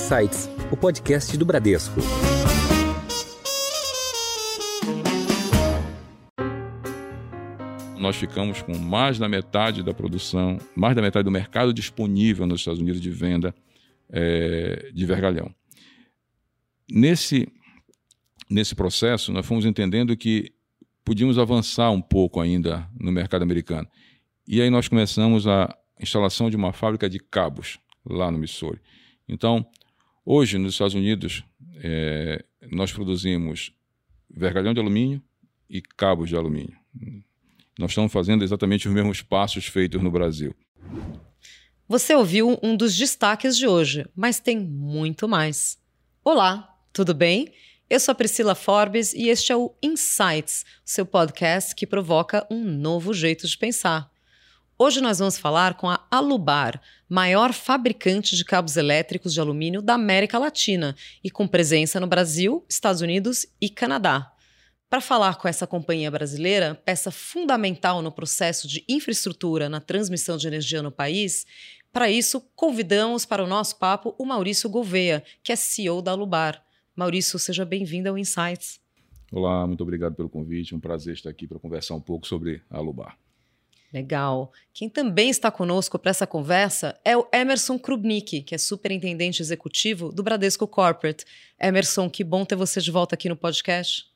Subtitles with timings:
[0.00, 2.00] Insights, o podcast do Bradesco.
[7.98, 12.62] Nós ficamos com mais da metade da produção, mais da metade do mercado disponível nos
[12.62, 13.54] Estados Unidos de venda
[14.08, 15.54] é, de vergalhão.
[16.90, 17.46] Nesse,
[18.48, 20.50] nesse processo, nós fomos entendendo que
[21.04, 23.86] podíamos avançar um pouco ainda no mercado americano.
[24.48, 28.80] E aí nós começamos a instalação de uma fábrica de cabos lá no Missouri.
[29.28, 29.64] Então,
[30.32, 31.42] hoje nos Estados Unidos,
[31.82, 33.72] é, nós produzimos
[34.30, 35.20] vergalhão de alumínio
[35.68, 36.76] e cabos de alumínio.
[37.76, 40.54] Nós estamos fazendo exatamente os mesmos passos feitos no Brasil.
[41.88, 45.76] Você ouviu um dos destaques de hoje, mas tem muito mais.
[46.22, 47.52] Olá, tudo bem?
[47.88, 52.62] Eu sou a Priscila Forbes e este é o Insights, seu podcast que provoca um
[52.62, 54.08] novo jeito de pensar.
[54.82, 59.92] Hoje nós vamos falar com a Alubar, maior fabricante de cabos elétricos de alumínio da
[59.92, 64.32] América Latina e com presença no Brasil, Estados Unidos e Canadá.
[64.88, 70.46] Para falar com essa companhia brasileira, peça fundamental no processo de infraestrutura na transmissão de
[70.46, 71.46] energia no país,
[71.92, 76.64] para isso convidamos para o nosso papo o Maurício Gouveia, que é CEO da Alubar.
[76.96, 78.80] Maurício, seja bem-vindo ao Insights.
[79.30, 80.74] Olá, muito obrigado pelo convite.
[80.74, 83.18] Um prazer estar aqui para conversar um pouco sobre a Alubar.
[83.92, 84.52] Legal.
[84.72, 90.12] Quem também está conosco para essa conversa é o Emerson Krubnik, que é superintendente executivo
[90.12, 91.24] do Bradesco Corporate.
[91.60, 94.06] Emerson, que bom ter você de volta aqui no podcast.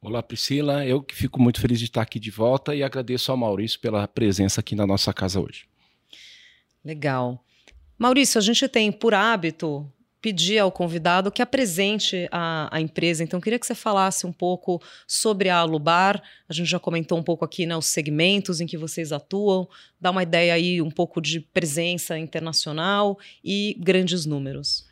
[0.00, 0.86] Olá, Priscila.
[0.86, 4.06] Eu que fico muito feliz de estar aqui de volta e agradeço ao Maurício pela
[4.06, 5.66] presença aqui na nossa casa hoje.
[6.84, 7.44] Legal.
[7.98, 9.90] Maurício, a gente tem por hábito
[10.22, 13.24] pedir ao convidado que apresente a, a, empresa.
[13.24, 16.22] Então, queria que você falasse um pouco sobre a Alubar.
[16.48, 19.68] A gente já comentou um pouco aqui né, os segmentos em que vocês atuam,
[20.00, 24.86] dá uma ideia aí um pouco de presença internacional e grandes números.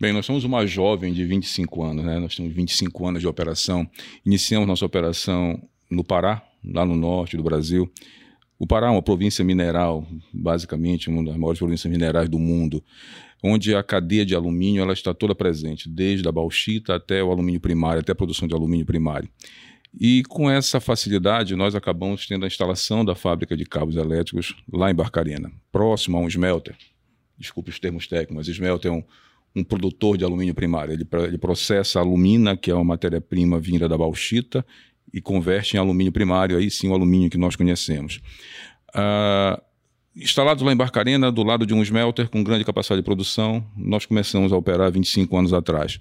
[0.00, 2.18] Bem, nós somos uma jovem de 25 anos, né?
[2.18, 3.88] Nós temos 25 anos de operação.
[4.24, 7.90] Iniciamos nossa operação no Pará, lá no norte do Brasil.
[8.58, 12.82] O Pará é uma província mineral, basicamente, uma das maiores províncias minerais do mundo
[13.42, 17.60] onde a cadeia de alumínio ela está toda presente, desde a bauxita até o alumínio
[17.60, 19.28] primário, até a produção de alumínio primário.
[19.98, 24.90] E com essa facilidade, nós acabamos tendo a instalação da fábrica de cabos elétricos lá
[24.90, 26.76] em Barcarena, próximo a um smelter.
[27.36, 29.02] Desculpe os termos técnicos, mas smelter é um,
[29.54, 30.94] um produtor de alumínio primário.
[30.94, 34.64] Ele, ele processa a alumina, que é uma matéria-prima vinda da bauxita,
[35.12, 38.20] e converte em alumínio primário, aí sim o alumínio que nós conhecemos.
[38.94, 39.60] Uh,
[40.14, 44.04] Instalado lá em Barcarena, do lado de um smelter com grande capacidade de produção, nós
[44.04, 45.98] começamos a operar 25 anos atrás.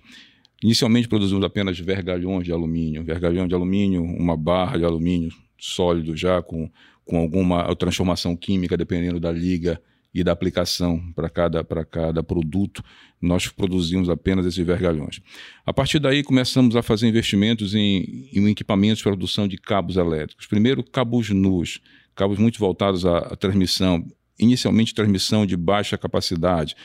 [0.62, 6.42] Inicialmente produzimos apenas vergalhões de alumínio, vergalhão de alumínio, uma barra de alumínio sólido já
[6.42, 6.70] com,
[7.06, 9.82] com alguma transformação química, dependendo da liga
[10.14, 12.84] e da aplicação para cada, cada produto,
[13.22, 15.22] nós produzimos apenas esses vergalhões.
[15.66, 20.48] A partir daí, começamos a fazer investimentos em, em equipamentos para produção de cabos elétricos.
[20.48, 21.80] Primeiro, cabos nus,
[22.22, 24.06] cabos muito voltados à, à transmissão,
[24.40, 26.76] inicialmente transmissão de baixa capacidade,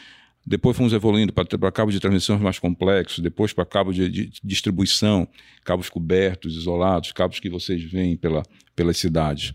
[0.46, 5.28] depois fomos evoluindo para cabos de transmissão mais complexos, depois para cabos de, de, distribuição,
[5.62, 9.50] cabos cobertos, isolados, cabos que vocês veem pela, pelas cidades.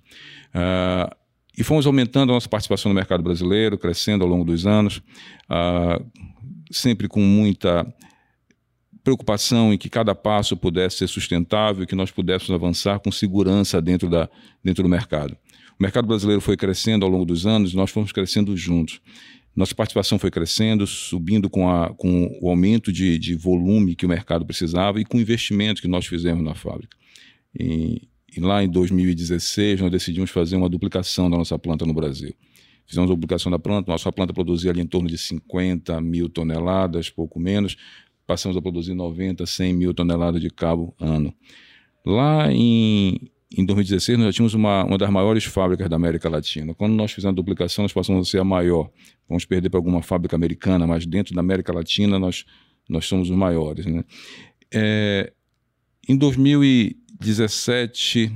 [0.53, 1.09] Uh,
[1.57, 4.97] e fomos aumentando a nossa participação no mercado brasileiro, crescendo ao longo dos anos,
[5.49, 6.05] uh,
[6.69, 7.91] sempre com muita
[9.03, 14.07] preocupação em que cada passo pudesse ser sustentável, que nós pudéssemos avançar com segurança dentro,
[14.07, 14.29] da,
[14.63, 15.35] dentro do mercado.
[15.81, 19.01] O mercado brasileiro foi crescendo ao longo dos anos, nós fomos crescendo juntos.
[19.55, 24.09] Nossa participação foi crescendo, subindo com, a, com o aumento de, de volume que o
[24.09, 26.95] mercado precisava e com o investimento que nós fizemos na fábrica.
[27.59, 32.35] E, e lá em 2016, nós decidimos fazer uma duplicação da nossa planta no Brasil.
[32.85, 37.09] Fizemos a duplicação da planta, nossa planta produzia ali em torno de 50 mil toneladas,
[37.09, 37.75] pouco menos.
[38.27, 41.33] Passamos a produzir 90, 100 mil toneladas de cabo ano.
[42.05, 46.73] Lá em, em 2016, nós já tínhamos uma, uma das maiores fábricas da América Latina.
[46.73, 48.89] Quando nós fizemos a duplicação, nós passamos a ser a maior.
[49.27, 52.45] Vamos perder para alguma fábrica americana, mas dentro da América Latina nós,
[52.87, 53.85] nós somos os maiores.
[53.85, 54.05] Né?
[54.73, 55.33] É,
[56.07, 58.31] em 2017,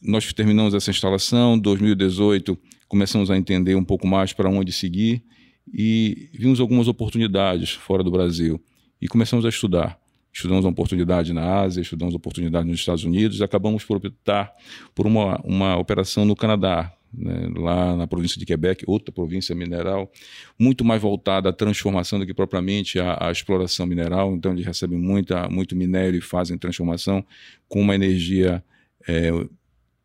[0.00, 1.56] nós terminamos essa instalação.
[1.56, 2.56] Em 2018,
[2.86, 5.24] começamos a entender um pouco mais para onde seguir
[5.72, 8.62] e vimos algumas oportunidades fora do Brasil
[9.02, 9.98] e começamos a estudar.
[10.32, 14.52] Estudamos uma oportunidade na Ásia, estudamos oportunidade nos Estados Unidos e acabamos por optar
[14.94, 20.10] por uma, uma operação no Canadá, né, lá na província de Quebec, outra província mineral,
[20.58, 24.32] muito mais voltada à transformação do que propriamente à, à, exploração mineral.
[24.34, 27.24] Então, eles recebem muita, muito minério e fazem transformação
[27.68, 28.62] com uma energia
[29.08, 29.30] é,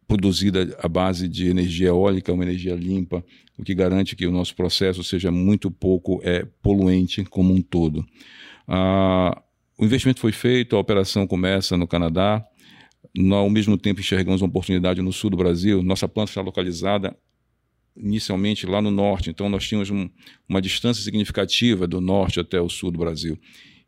[0.07, 3.23] produzida à base de energia eólica, uma energia limpa,
[3.57, 8.05] o que garante que o nosso processo seja muito pouco é, poluente como um todo.
[8.67, 9.41] Ah,
[9.77, 12.45] o investimento foi feito, a operação começa no Canadá.
[13.15, 15.83] Nós, ao mesmo tempo, enxergamos uma oportunidade no sul do Brasil.
[15.83, 17.15] Nossa planta está localizada
[17.95, 20.09] inicialmente lá no norte, então nós tínhamos um,
[20.49, 23.39] uma distância significativa do norte até o sul do Brasil.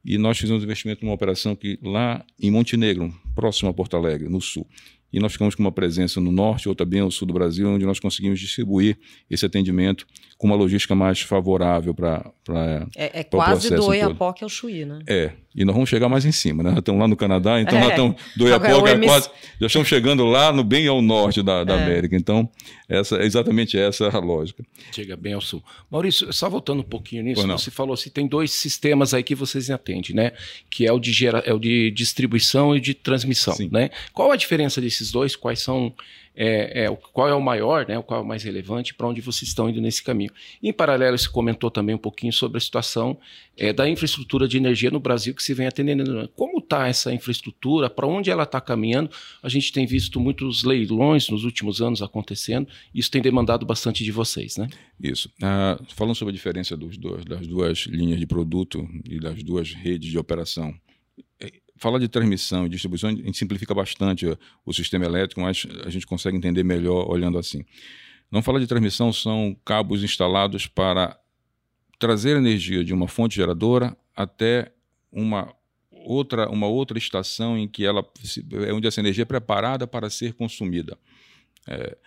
[0.06, 4.40] E nós fizemos investimento numa operação que lá em Montenegro, próximo a Porto Alegre, no
[4.40, 4.66] sul
[5.18, 7.86] e nós ficamos com uma presença no norte ou também no sul do Brasil, onde
[7.88, 10.06] nós conseguimos distribuir esse atendimento
[10.38, 12.31] com uma logística mais favorável para
[12.96, 15.00] É, é quase do Oiapoque ao Chuí, né?
[15.08, 16.69] É, e nós vamos chegar mais em cima, né?
[16.69, 17.81] Nós estamos lá no Canadá, então é.
[17.81, 19.30] nós estamos do Oiapoque é quase,
[19.60, 21.84] já estamos chegando lá no bem ao norte da, da é.
[21.84, 22.48] América, então
[22.88, 24.64] essa, é exatamente essa a lógica.
[24.92, 25.64] Chega bem ao sul.
[25.90, 29.72] Maurício, só voltando um pouquinho nisso, você falou assim, tem dois sistemas aí que vocês
[29.72, 30.34] atendem, né?
[30.69, 33.69] Que é o de, gera, é o de distribuição e de transmissão, Sim.
[33.72, 33.90] né?
[34.14, 35.94] Qual a diferença desses desses dois, quais são,
[36.36, 39.50] é, é, qual é o maior, né, qual é o mais relevante, para onde vocês
[39.50, 40.31] estão indo nesse caminho.
[40.62, 43.18] Em paralelo, você comentou também um pouquinho sobre a situação
[43.57, 46.30] é, da infraestrutura de energia no Brasil que se vem atendendo.
[46.36, 49.09] Como está essa infraestrutura, para onde ela está caminhando?
[49.42, 54.12] A gente tem visto muitos leilões nos últimos anos acontecendo, isso tem demandado bastante de
[54.12, 54.69] vocês, né?
[55.01, 55.30] Isso.
[55.38, 59.74] Uh, falando sobre a diferença dos dois, das duas linhas de produto e das duas
[59.74, 60.74] redes de operação,
[61.77, 64.25] falar de transmissão e distribuição, a gente simplifica bastante
[64.65, 67.63] o sistema elétrico, mas a gente consegue entender melhor olhando assim.
[68.31, 71.18] Não falar de transmissão são cabos instalados para
[71.97, 74.71] trazer energia de uma fonte geradora até
[75.12, 75.53] uma
[75.91, 78.06] outra, uma outra estação em que ela
[78.65, 80.97] é onde essa energia é preparada para ser consumida.
[81.68, 81.97] É,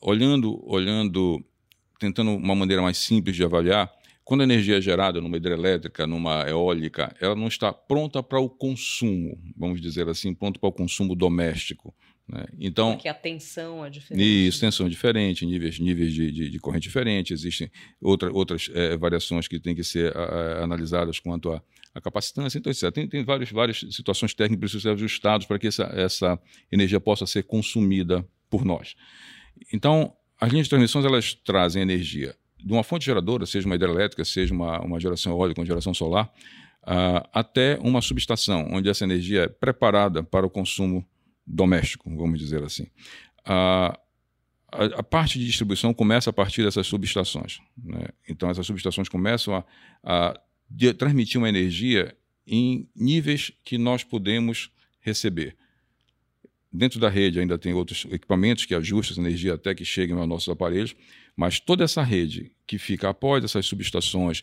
[0.00, 1.44] olhando, olhando,
[1.98, 3.90] tentando uma maneira mais simples de avaliar,
[4.30, 8.48] quando a energia é gerada numa hidrelétrica, numa eólica, ela não está pronta para o
[8.48, 11.92] consumo, vamos dizer assim, pronto para o consumo doméstico.
[12.28, 12.46] Né?
[12.60, 14.46] Então, Porque a tensão é diferente.
[14.46, 18.96] Isso, tensão é diferente, níveis, níveis de, de, de corrente diferentes, existem outra, outras é,
[18.96, 21.60] variações que têm que ser a, a, analisadas quanto à,
[21.92, 22.56] à capacitância.
[22.56, 25.90] Então, isso, tem, tem vários, várias situações técnicas que precisam ser ajustadas para que essa,
[25.92, 26.40] essa
[26.70, 28.94] energia possa ser consumida por nós.
[29.72, 34.24] Então, as linhas de transmissões elas trazem energia de uma fonte geradora, seja uma hidrelétrica,
[34.24, 36.32] seja uma, uma geração eólica, uma geração solar,
[36.82, 41.06] uh, até uma subestação, onde essa energia é preparada para o consumo
[41.46, 42.84] doméstico, vamos dizer assim.
[43.40, 43.96] Uh,
[44.72, 47.60] a, a, parte de distribuição começa a partir dessas subestações.
[47.82, 48.06] Né?
[48.28, 49.64] Então, essas subestações começam a,
[50.04, 52.16] a de, transmitir uma energia
[52.46, 54.70] em níveis que nós podemos
[55.00, 55.56] receber.
[56.72, 60.28] Dentro da rede ainda tem outros equipamentos que ajustam essa energia até que cheguem aos
[60.28, 60.94] nossos aparelhos,
[61.36, 64.42] mas toda essa rede que fica após essas subestações,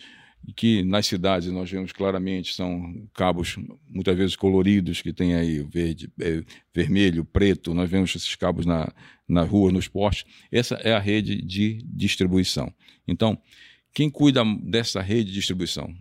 [0.55, 3.57] que nas cidades nós vemos claramente são cabos
[3.89, 6.43] muitas vezes coloridos, que tem aí verde, é,
[6.73, 8.91] vermelho, preto, nós vemos esses cabos na,
[9.27, 10.25] na rua, nos postes.
[10.51, 12.73] Essa é a rede de distribuição.
[13.07, 13.37] Então,
[13.93, 15.93] quem cuida dessa rede de distribuição?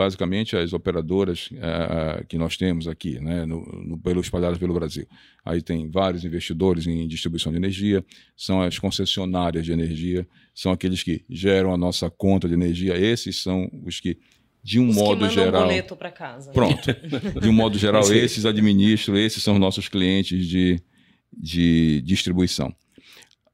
[0.00, 5.06] Basicamente as operadoras uh, que nós temos aqui, né, no, no, pelo, espalhadas pelo Brasil.
[5.44, 8.02] Aí tem vários investidores em distribuição de energia,
[8.34, 13.42] são as concessionárias de energia, são aqueles que geram a nossa conta de energia, esses
[13.42, 14.16] são os que
[14.64, 15.64] de um os modo que geral.
[15.64, 16.50] Um boleto para casa.
[16.50, 16.96] Pronto.
[17.38, 20.80] De um modo geral, esses administram, esses são os nossos clientes de,
[21.30, 22.74] de distribuição.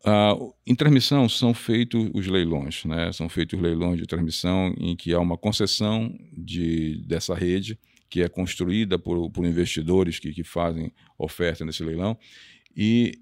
[0.06, 3.10] Uh, em transmissão são feitos os leilões, né?
[3.12, 7.76] são feitos os leilões de transmissão em que há uma concessão de, dessa rede
[8.08, 12.16] que é construída por, por investidores que, que fazem oferta nesse leilão
[12.76, 13.18] e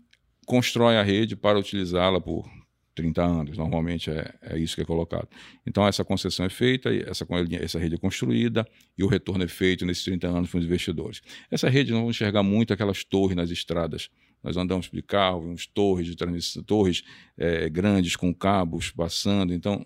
[0.46, 2.46] constrói a rede para utilizá-la por
[2.94, 5.26] 30 anos, normalmente é, é, isso que é colocado.
[5.66, 7.26] Então essa concessão é feita, essa,
[7.60, 11.22] essa rede é construída e o retorno é feito nesses 30 anos para os investidores.
[11.50, 14.10] Essa rede não vamos enxergar muito aquelas torres nas estradas
[14.44, 17.02] nós andamos de carro, vimos torres de transmissão, torres
[17.36, 19.54] é, grandes com cabos passando.
[19.54, 19.84] Então,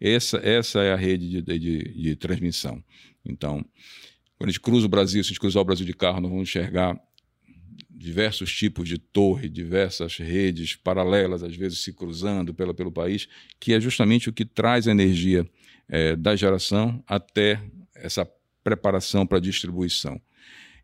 [0.00, 2.82] essa, essa é a rede de, de, de, transmissão.
[3.24, 3.62] Então,
[4.38, 6.30] quando a gente cruza o Brasil, se a gente cruzar o Brasil de carro, nós
[6.30, 6.98] vamos enxergar
[7.90, 13.28] diversos tipos de torre, diversas redes paralelas, às vezes se cruzando pela, pelo país,
[13.60, 15.46] que é justamente o que traz a energia
[15.86, 17.62] é, da geração até
[17.94, 18.28] essa
[18.64, 20.20] preparação para distribuição.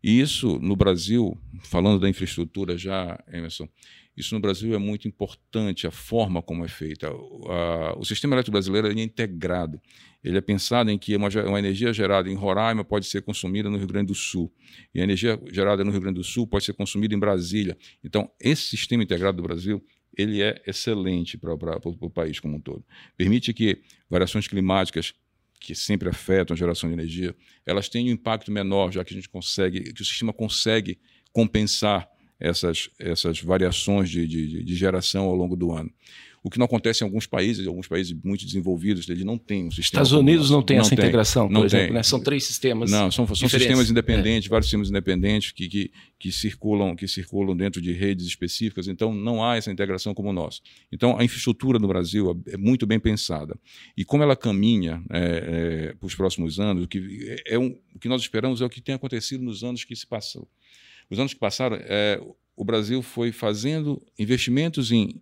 [0.03, 3.67] E isso no Brasil, falando da infraestrutura já, Emerson,
[4.15, 7.09] isso no Brasil é muito importante, a forma como é feita.
[7.11, 9.79] O, sistema elétrico brasileiro é integrado.
[10.21, 13.77] Ele é pensado em que uma, uma, energia gerada em Roraima pode ser consumida no
[13.77, 14.53] Rio Grande do Sul.
[14.93, 17.77] E a energia gerada no Rio Grande do Sul pode ser consumida em Brasília.
[18.03, 19.81] Então, esse sistema integrado do Brasil
[20.17, 22.83] ele é excelente para o país como um todo.
[23.15, 25.13] Permite que variações climáticas
[25.59, 27.35] que sempre afetam a geração de energia,
[27.65, 30.99] elas têm um impacto menor, já que a gente consegue, que o sistema consegue
[31.31, 35.91] compensar essas, essas variações de, de, de geração ao longo do ano.
[36.43, 39.71] O que não acontece em alguns países, alguns países muito desenvolvidos, eles não têm um
[39.71, 40.03] sistema.
[40.03, 42.03] Estados Unidos não tem não essa tem, integração, não por exemplo, né?
[42.03, 42.89] São três sistemas.
[42.89, 44.49] Não, são, são sistemas independentes, é.
[44.49, 49.43] vários sistemas independentes que, que, que, circulam, que circulam dentro de redes específicas, então não
[49.43, 50.61] há essa integração como o nosso.
[50.91, 53.57] Então a infraestrutura no Brasil é muito bem pensada.
[53.97, 57.77] E como ela caminha é, é, para os próximos anos, o que, é, é um,
[57.93, 60.47] o que nós esperamos é o que tem acontecido nos anos que se passam.
[61.09, 62.21] Os anos que passaram, é,
[62.55, 65.21] o Brasil foi fazendo investimentos em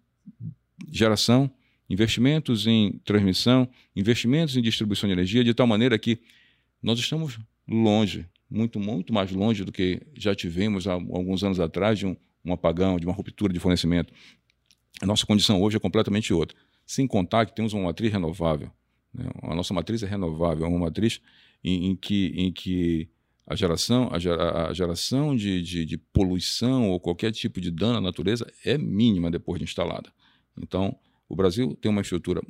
[0.91, 1.49] geração,
[1.89, 6.19] investimentos em transmissão, investimentos em distribuição de energia, de tal maneira que
[6.81, 11.99] nós estamos longe, muito, muito mais longe do que já tivemos há alguns anos atrás
[11.99, 12.15] de um,
[12.45, 14.13] um apagão, de uma ruptura de fornecimento.
[15.01, 16.57] A nossa condição hoje é completamente outra.
[16.85, 18.71] Sem contar que temos uma matriz renovável.
[19.13, 19.29] Né?
[19.43, 21.21] A nossa matriz é renovável, é uma matriz
[21.63, 23.09] em, em, que, em que
[23.45, 28.45] a geração, a, geração de, de, de, poluição ou qualquer tipo de dano à natureza
[28.63, 30.11] é mínima depois de instalada.
[30.61, 30.97] Então,
[31.29, 32.41] o Brasil tem uma estrutura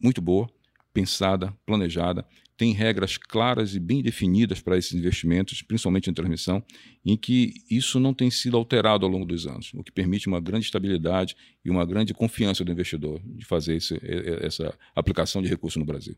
[0.00, 0.48] muito boa,
[0.92, 2.24] pensada, planejada,
[2.56, 6.62] tem regras claras e bem definidas para esses investimentos, principalmente em transmissão,
[7.04, 10.40] em que isso não tem sido alterado ao longo dos anos, o que permite uma
[10.40, 14.00] grande estabilidade e uma grande confiança do investidor de fazer esse,
[14.40, 16.16] essa aplicação de recursos no Brasil.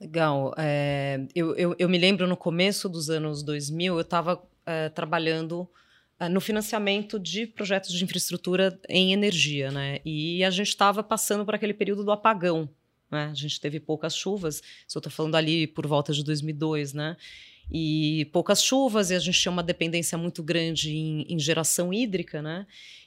[0.00, 0.54] Legal.
[0.56, 5.68] É, eu, eu, eu, me lembro no começo dos anos 2000, eu estava é, trabalhando
[6.28, 10.00] no financiamento de projetos de infraestrutura em energia, né?
[10.04, 12.68] E a gente estava passando por aquele período do apagão,
[13.10, 13.28] né?
[13.30, 17.16] A gente teve poucas chuvas, estou falando ali por volta de 2002, né?
[17.72, 22.42] E poucas chuvas, e a gente tinha uma dependência muito grande em, em geração hídrica,
[22.42, 22.66] né?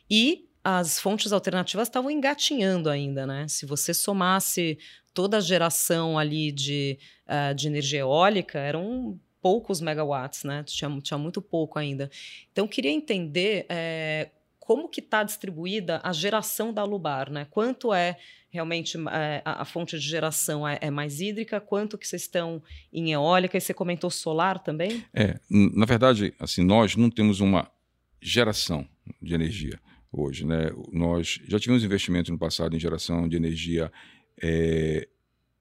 [0.09, 3.47] E as fontes alternativas estavam engatinhando ainda, né?
[3.47, 4.77] Se você somasse
[5.13, 10.63] toda a geração ali de, uh, de energia eólica, eram poucos megawatts, né?
[10.63, 12.09] Tinha, tinha muito pouco ainda.
[12.53, 17.45] Então, queria entender é, como que está distribuída a geração da Alubar, né?
[17.51, 18.17] Quanto é
[18.49, 22.63] realmente é, a, a, fonte de geração é, é, mais hídrica, quanto que vocês estão
[22.93, 25.03] em eólica, e você comentou solar também?
[25.13, 27.69] É, na verdade, assim, nós não temos uma
[28.21, 28.87] geração
[29.21, 29.77] de energia
[30.09, 30.71] hoje, né?
[30.93, 33.91] Nós já tivemos investimento no passado em geração de energia
[34.41, 35.05] é,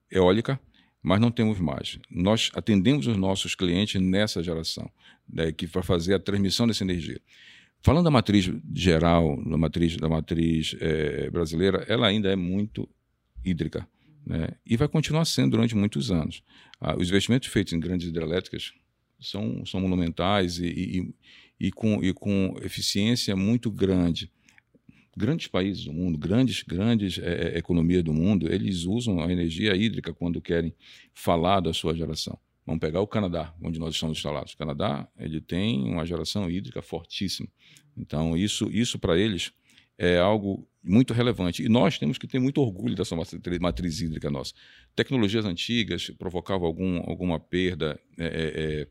[0.08, 0.60] eólica,
[1.02, 1.98] mas não temos mais.
[2.10, 4.90] Nós atendemos os nossos clientes nessa geração,
[5.28, 7.20] né, que para fazer a transmissão dessa energia.
[7.80, 12.88] Falando da matriz geral, da matriz, da matriz é, brasileira, ela ainda é muito
[13.44, 13.86] hídrica.
[14.24, 14.50] Né?
[14.64, 16.44] E vai continuar sendo durante muitos anos.
[16.80, 18.72] Ah, os investimentos feitos em grandes hidrelétricas
[19.20, 21.14] são, são monumentais e, e,
[21.66, 24.30] e, com, e com eficiência muito grande
[25.16, 30.12] grandes países do mundo, grandes, grandes é, economias do mundo, eles usam a energia hídrica
[30.12, 30.74] quando querem
[31.12, 32.38] falar da sua geração.
[32.64, 34.52] Vamos pegar o Canadá, onde nós estamos instalados.
[34.52, 37.48] O Canadá ele tem uma geração hídrica fortíssima.
[37.96, 39.52] Então, isso, isso para eles
[39.98, 41.62] é algo muito relevante.
[41.62, 43.16] E nós temos que ter muito orgulho dessa
[43.60, 44.54] matriz hídrica nossa.
[44.94, 48.88] Tecnologias antigas provocavam algum, alguma perda é, é,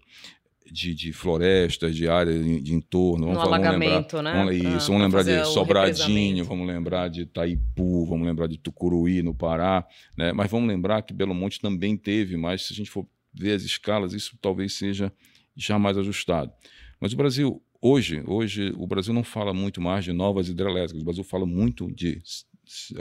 [0.72, 3.28] de, de florestas, de área de, de entorno.
[3.28, 4.62] Vamos, no falar, alagamento, vamos lembrar, né?
[4.62, 9.34] Vamos, isso, vamos lembrar de Sobradinho, vamos lembrar de Itaipu, vamos lembrar de Tucuruí, no
[9.34, 9.86] Pará.
[10.18, 10.32] Né?
[10.32, 13.64] Mas vamos lembrar que Belo Monte também teve, mas se a gente for ver as
[13.64, 15.12] escalas, isso talvez seja
[15.56, 16.52] já mais ajustado.
[17.00, 21.06] Mas o Brasil, hoje, hoje o Brasil não fala muito mais de novas hidrelétricas, o
[21.06, 22.22] Brasil fala muito de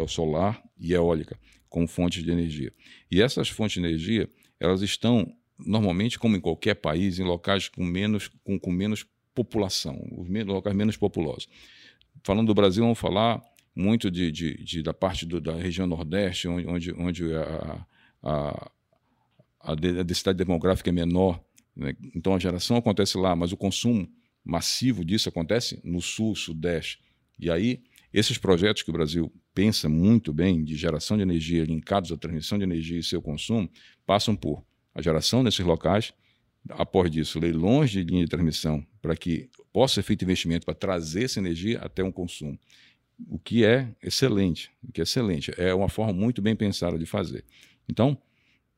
[0.08, 2.72] solar e eólica como fontes de energia.
[3.08, 5.32] E essas fontes de energia, elas estão
[5.64, 10.52] normalmente, como em qualquer país, em locais com menos, com, com menos população, os menos,
[10.52, 11.48] locais menos populosos.
[12.22, 13.42] Falando do Brasil, vamos falar
[13.74, 17.86] muito de, de, de da parte do, da região Nordeste, onde, onde, a,
[18.22, 18.70] a,
[19.60, 21.42] a densidade demográfica é menor.
[21.74, 21.94] Né?
[22.14, 24.08] Então a geração acontece lá, mas o consumo
[24.44, 27.00] massivo disso acontece no Sul, Sudeste.
[27.38, 32.12] E aí, esses projetos que o Brasil pensa muito bem de geração de energia linkados
[32.12, 33.70] à transmissão de energia e seu consumo
[34.04, 34.64] passam por
[35.00, 36.12] a geração nesses locais,
[36.70, 41.24] após disso, leilões de linha de transmissão para que possa ser feito investimento para trazer
[41.24, 42.58] essa energia até um consumo.
[43.28, 47.06] O que é excelente, o que é excelente, é uma forma muito bem pensada de
[47.06, 47.44] fazer.
[47.88, 48.16] Então,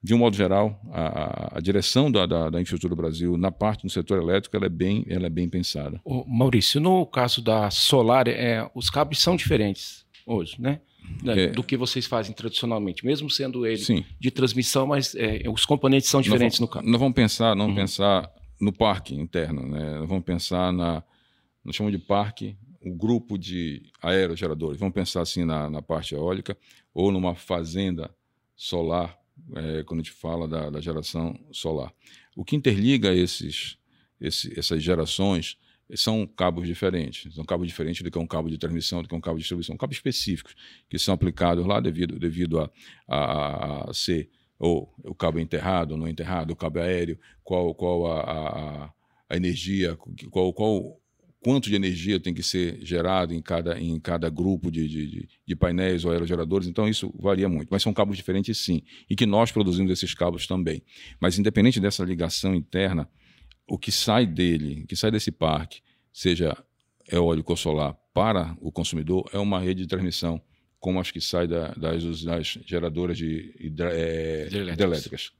[0.03, 3.85] de um modo geral, a, a direção da, da, da, infraestrutura do Brasil na parte
[3.85, 6.01] do setor elétrico ela é bem, ela é bem pensada.
[6.05, 10.81] Ô, Maurício, no caso da solar, é, os cabos são diferentes hoje, né?
[11.23, 11.47] Né, é.
[11.49, 14.05] do que vocês fazem tradicionalmente, mesmo sendo ele Sim.
[14.19, 16.87] de transmissão, mas é, os componentes são diferentes no carro.
[16.87, 17.75] Nós vamos pensar, não uhum.
[17.75, 18.31] pensar
[18.61, 19.99] no parque interno, né?
[19.99, 21.03] Nós vamos pensar na,
[21.65, 24.79] nós chamamos de parque, o grupo de aerogeradores.
[24.79, 26.57] Vamos pensar assim na, na parte eólica
[26.93, 28.11] ou numa fazenda
[28.57, 29.19] solar,
[29.55, 31.93] é, quando a gente fala da, da, geração solar.
[32.37, 33.77] O que interliga esses,
[34.21, 35.57] esse, essas gerações
[35.95, 37.35] são cabos diferentes.
[37.35, 39.77] São cabos diferentes do que um cabo de transmissão, do que um cabo de distribuição.
[39.77, 40.55] Cabos específicos
[40.89, 42.71] que são aplicados lá devido, devido a,
[43.09, 48.07] a, a ser ou o cabo enterrado ou não enterrado, o cabo aéreo, qual, qual
[48.07, 48.93] a, a,
[49.29, 49.99] a energia,
[50.31, 51.03] qual, qual
[51.43, 55.57] quanto de energia tem que ser gerado em cada, em cada grupo de, de, de,
[55.57, 57.69] painéis ou aerogeradores, então isso varia muito.
[57.71, 60.83] Mas são cabos diferentes, sim, e que nós produzimos esses cabos também.
[61.21, 63.09] Mas independente dessa ligação interna,
[63.73, 65.81] o que sai dele, que sai desse parque,
[66.13, 66.55] seja
[67.11, 70.39] eólico ou solar, para o consumidor, é uma rede de transmissão,
[70.79, 75.33] como as que sai da, das, das, geradoras de hidra, é, hidrelétricas.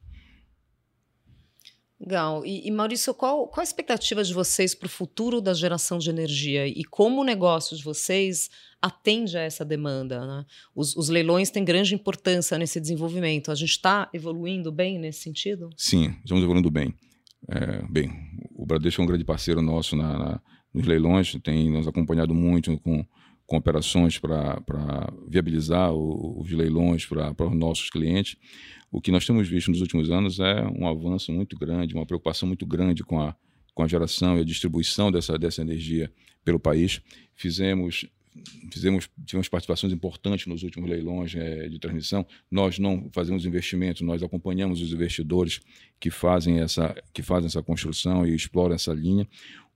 [2.01, 2.43] Legal.
[2.47, 6.09] E, e, Maurício, qual, qual a expectativa de vocês para o futuro da geração de
[6.09, 8.49] energia e como o negócio de vocês
[8.81, 10.27] atende a essa demanda?
[10.27, 10.47] Né?
[10.75, 13.51] Os, os leilões têm grande importância nesse desenvolvimento.
[13.51, 15.69] A gente está evoluindo bem nesse sentido?
[15.77, 16.95] Sim, estamos evoluindo bem.
[17.49, 18.11] É, bem,
[18.55, 20.41] o Bradesco é um grande parceiro nosso na, na,
[20.73, 23.05] nos leilões, tem nos acompanhado muito com,
[23.47, 28.37] com operações para viabilizar o, os leilões para os nossos clientes.
[28.91, 32.47] O que nós temos visto nos últimos anos é um avanço muito grande, uma preocupação
[32.47, 33.35] muito grande com a,
[33.75, 36.13] com a geração e a distribuição dessa, dessa energia
[36.45, 37.01] pelo país.
[37.35, 38.07] Fizemos
[38.73, 42.27] fizemos tivemos participações importantes nos últimos leilões é, de transmissão.
[42.51, 45.61] Nós não fazemos investimentos, nós acompanhamos os investidores
[46.01, 49.27] que fazem essa que fazem essa construção e exploram essa linha.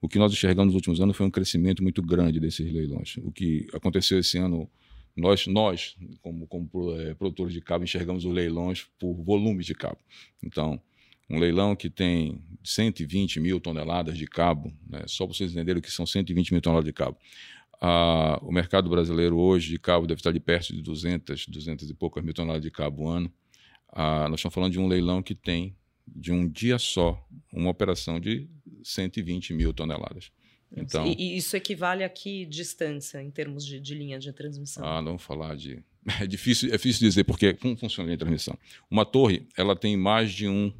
[0.01, 3.17] O que nós enxergamos nos últimos anos foi um crescimento muito grande desses leilões.
[3.17, 4.69] O que aconteceu esse ano
[5.15, 9.97] nós, nós como, como é, produtores de cabo, enxergamos os leilões por volume de cabo.
[10.43, 10.79] Então,
[11.29, 15.81] um leilão que tem 120 mil toneladas de cabo, né, só para vocês entenderem o
[15.81, 17.17] que são 120 mil toneladas de cabo.
[17.79, 21.93] Ah, o mercado brasileiro hoje de cabo deve estar de perto de 200, 200 e
[21.93, 23.31] poucas mil toneladas de cabo ano.
[23.89, 25.75] Ah, nós estamos falando de um leilão que tem,
[26.07, 28.47] de um dia só, uma operação de
[28.83, 30.31] 120 mil toneladas.
[30.75, 34.85] Então, e, isso equivale a que distância em termos de, de, linha de transmissão?
[34.85, 35.83] Ah, não falar de.
[36.21, 38.57] É difícil, é difícil dizer, porque como funciona a linha de transmissão?
[38.89, 40.71] Uma torre ela tem mais de um,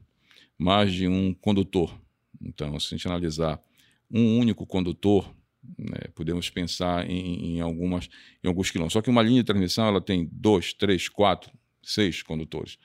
[0.57, 1.99] mais de um condutor.
[2.41, 3.61] Então, se a gente analisar
[4.09, 5.29] um único condutor,
[5.77, 8.09] né, podemos pensar em, em, algumas,
[8.43, 8.93] em alguns quilômetros.
[8.93, 11.51] Só que uma linha de transmissão ela tem dois, três, quatro,
[11.81, 12.77] seis condutores.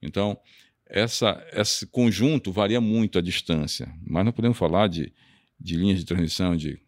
[0.00, 0.38] Então,
[0.86, 5.12] essa, esse conjunto varia muito a distância, mas não podemos falar de
[5.60, 6.80] de linhas de transmissão de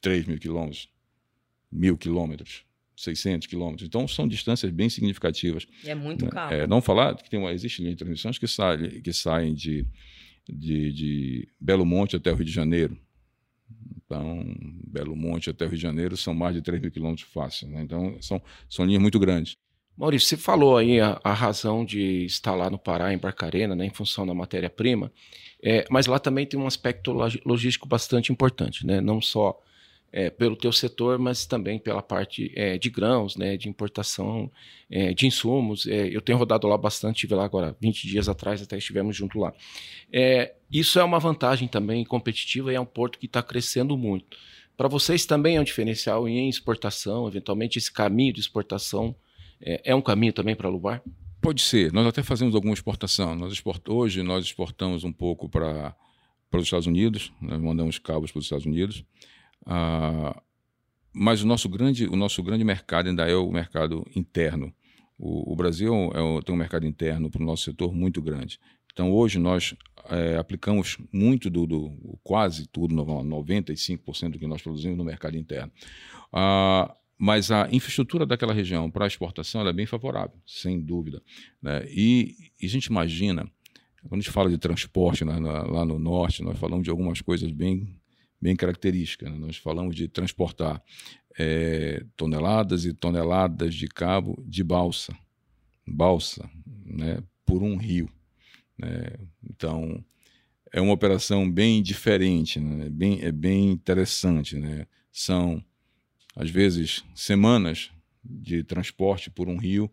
[0.00, 0.88] 3 mil quilômetros,
[1.70, 2.64] mil quilômetros,
[2.96, 3.86] 600 quilômetros.
[3.86, 5.66] Então, são distâncias bem significativas.
[5.84, 6.54] E é muito caro.
[6.54, 9.86] É, não falar que tem uma, existe linha de transmissões que, sai, que saem de,
[10.48, 12.98] de, de Belo Monte até o Rio de Janeiro.
[14.04, 14.44] Então,
[14.86, 17.68] Belo Monte até o Rio de Janeiro são mais de 3 mil quilômetros fácil.
[17.68, 17.82] Né?
[17.82, 19.56] Então, são, são linhas muito grandes.
[19.96, 23.84] Maurício, você falou aí a, a, razão de estar lá no Pará, em Barcarena, né,
[23.84, 25.12] em função da matéria-prima,
[25.62, 27.12] é, mas lá também tem um aspecto
[27.44, 29.60] logístico bastante importante, né, não só
[30.12, 34.50] é, pelo teu setor, mas também pela parte é, de grãos, né, de importação
[34.90, 35.86] é, de insumos.
[35.86, 39.38] É, eu tenho rodado lá bastante, estive lá agora 20 dias atrás, até estivemos junto
[39.38, 39.54] lá.
[40.12, 44.36] É, isso é uma vantagem também competitiva e é um porto que está crescendo muito.
[44.76, 49.14] Para vocês também é um diferencial em exportação, eventualmente esse caminho de exportação
[49.60, 51.02] é, é um caminho também para Lubar?
[51.40, 51.92] Pode ser.
[51.92, 53.34] Nós até fazemos alguma exportação.
[53.34, 53.82] Nós export...
[53.88, 55.96] Hoje nós exportamos um pouco para
[56.52, 59.04] os Estados Unidos, nós mandamos cabos para os Estados Unidos.
[59.66, 60.40] Ah,
[61.12, 64.72] mas o nosso, grande, o nosso grande mercado ainda é o mercado interno.
[65.18, 68.58] O, o Brasil é, tem um mercado interno para o nosso setor muito grande.
[68.92, 69.74] Então, hoje nós
[70.10, 75.72] é, aplicamos muito do, do, quase tudo, 95% do que nós produzimos no mercado interno.
[76.32, 81.22] Ah, mas a infraestrutura daquela região para exportação é bem favorável, sem dúvida.
[81.62, 81.86] Né?
[81.88, 83.48] E, e, a gente imagina,
[84.02, 87.50] quando a gente fala de transporte né, lá no norte, nós falamos de algumas coisas
[87.52, 87.96] bem,
[88.42, 89.30] bem características.
[89.30, 89.38] Né?
[89.38, 90.82] Nós falamos de transportar
[91.38, 95.16] é, toneladas e toneladas de cabo de balsa,
[95.86, 96.50] balsa,
[96.84, 98.10] né, por um rio.
[98.76, 99.12] Né?
[99.48, 100.04] Então,
[100.72, 102.90] é uma operação bem diferente, né?
[102.90, 104.58] bem, é bem interessante.
[104.58, 104.86] Né?
[105.12, 105.64] São
[106.34, 107.90] às vezes semanas
[108.24, 109.90] de transporte por um rio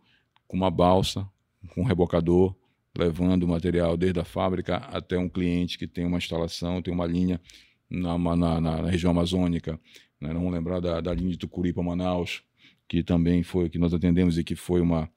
[0.48, 1.28] com uma balsa,
[1.74, 2.56] com um rebocador,
[2.98, 7.06] levando o material desde a fábrica até um cliente que tem uma instalação, tem uma
[7.06, 7.40] linha
[7.90, 9.80] na, na, na região amazônica.
[10.20, 10.34] Né?
[10.34, 12.44] Vamos lembrar da, da linha de Tucuri para Manaus,
[12.88, 15.10] que também foi que nós atendemos e que foi uma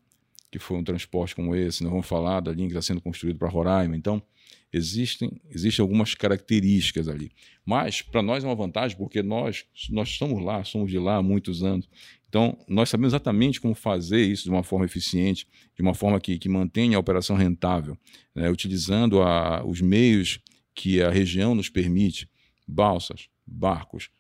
[0.50, 1.82] que foi um transporte como esse.
[1.82, 3.96] Nós vamos falar da linha que está sendo construída para Roraima.
[3.96, 4.22] Então,
[4.70, 7.30] existem, existem algumas características ali.
[7.64, 11.22] Mas, para nós é uma vantagem, porque nós, nós estamos lá, somos de lá há
[11.22, 11.88] muitos anos.
[12.28, 16.38] Então, nós sabemos exatamente como fazer isso de uma forma eficiente, de uma forma que,
[16.38, 17.96] que mantenha a operação rentável,
[18.34, 18.50] né?
[18.50, 20.38] utilizando a, os meios
[20.74, 22.28] que a região nos permite,
[22.72, 24.10] balsas, barcos.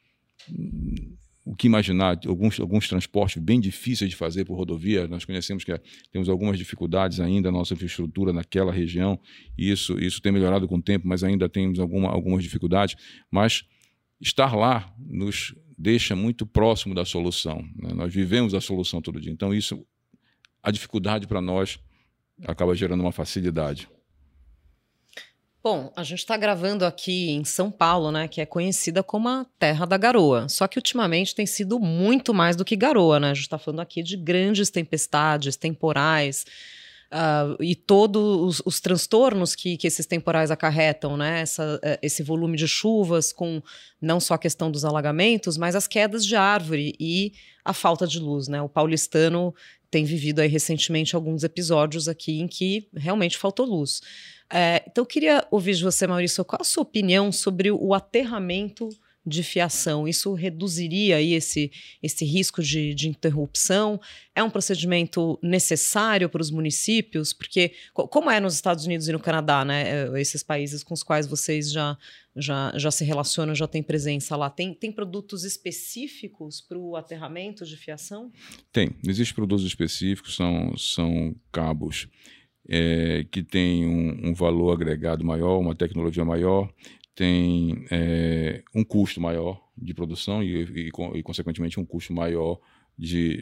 [1.44, 5.76] O que imaginar, alguns, alguns transportes bem difíceis de fazer por rodovia, nós conhecemos que
[6.12, 9.18] temos algumas dificuldades ainda na nossa infraestrutura naquela região,
[9.58, 12.94] e isso, isso tem melhorado com o tempo, mas ainda temos alguma, algumas dificuldades.
[13.30, 13.64] Mas
[14.20, 17.62] estar lá nos deixa muito próximo da solução.
[17.74, 17.92] Né?
[17.92, 19.32] Nós vivemos a solução todo dia.
[19.32, 19.84] Então, isso,
[20.62, 21.80] a dificuldade para nós
[22.46, 23.88] acaba gerando uma facilidade.
[25.64, 29.46] Bom, a gente está gravando aqui em São Paulo, né, que é conhecida como a
[29.60, 30.48] terra da garoa.
[30.48, 33.30] Só que ultimamente tem sido muito mais do que garoa, né?
[33.30, 36.44] A gente está falando aqui de grandes tempestades, temporais,
[37.12, 41.42] uh, e todos os, os transtornos que, que, esses temporais acarretam, né?
[41.42, 43.62] Essa, eh, esse volume de chuvas, com
[44.00, 48.18] não só a questão dos alagamentos, mas as quedas de árvore e a falta de
[48.18, 48.60] luz, né?
[48.60, 49.54] O paulistano
[49.92, 54.00] tem vivido aí recentemente alguns episódios aqui em que realmente faltou luz.
[54.52, 58.90] É, então, eu queria ouvir de você, Maurício, qual a sua opinião sobre o aterramento
[59.24, 60.06] de fiação?
[60.06, 63.98] Isso reduziria aí esse, esse risco de, de interrupção?
[64.34, 67.32] É um procedimento necessário para os municípios?
[67.32, 69.84] Porque, como é nos Estados Unidos e no Canadá, né?
[69.88, 71.96] É, esses países com os quais vocês já,
[72.36, 77.64] já, já se relacionam, já têm presença lá, tem, tem produtos específicos para o aterramento
[77.64, 78.30] de fiação?
[78.70, 78.90] Tem.
[79.06, 82.06] Existem produtos específicos, são, são cabos
[82.68, 86.72] é, que tem um, um, valor agregado maior, uma tecnologia maior,
[87.14, 92.58] tem é, um custo maior de produção e, e, e consequentemente, um custo maior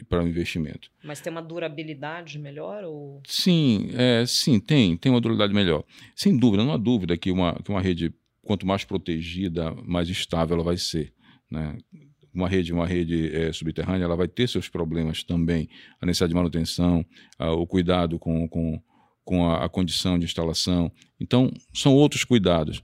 [0.09, 0.89] para o investimento.
[1.03, 2.83] Mas tem uma durabilidade melhor?
[2.83, 3.21] Ou...
[3.27, 5.83] Sim, é, sim, tem, tem uma durabilidade melhor.
[6.15, 10.55] Sem dúvida, não há dúvida que uma, que uma rede, quanto mais protegida, mais estável
[10.55, 11.13] ela vai ser.
[11.49, 11.77] Né?
[12.33, 16.35] uma rede, uma rede é, subterrânea, ela vai ter seus problemas também, a necessidade de
[16.35, 17.05] manutenção,
[17.37, 18.81] a, o cuidado com, com,
[19.23, 20.91] com a, a condição de instalação.
[21.19, 22.83] Então, são outros cuidados.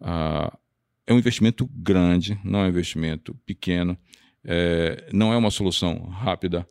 [0.00, 0.56] Ah,
[1.06, 3.96] é um investimento grande, não é um investimento pequeno,
[4.44, 6.66] é, não é uma solução rápida.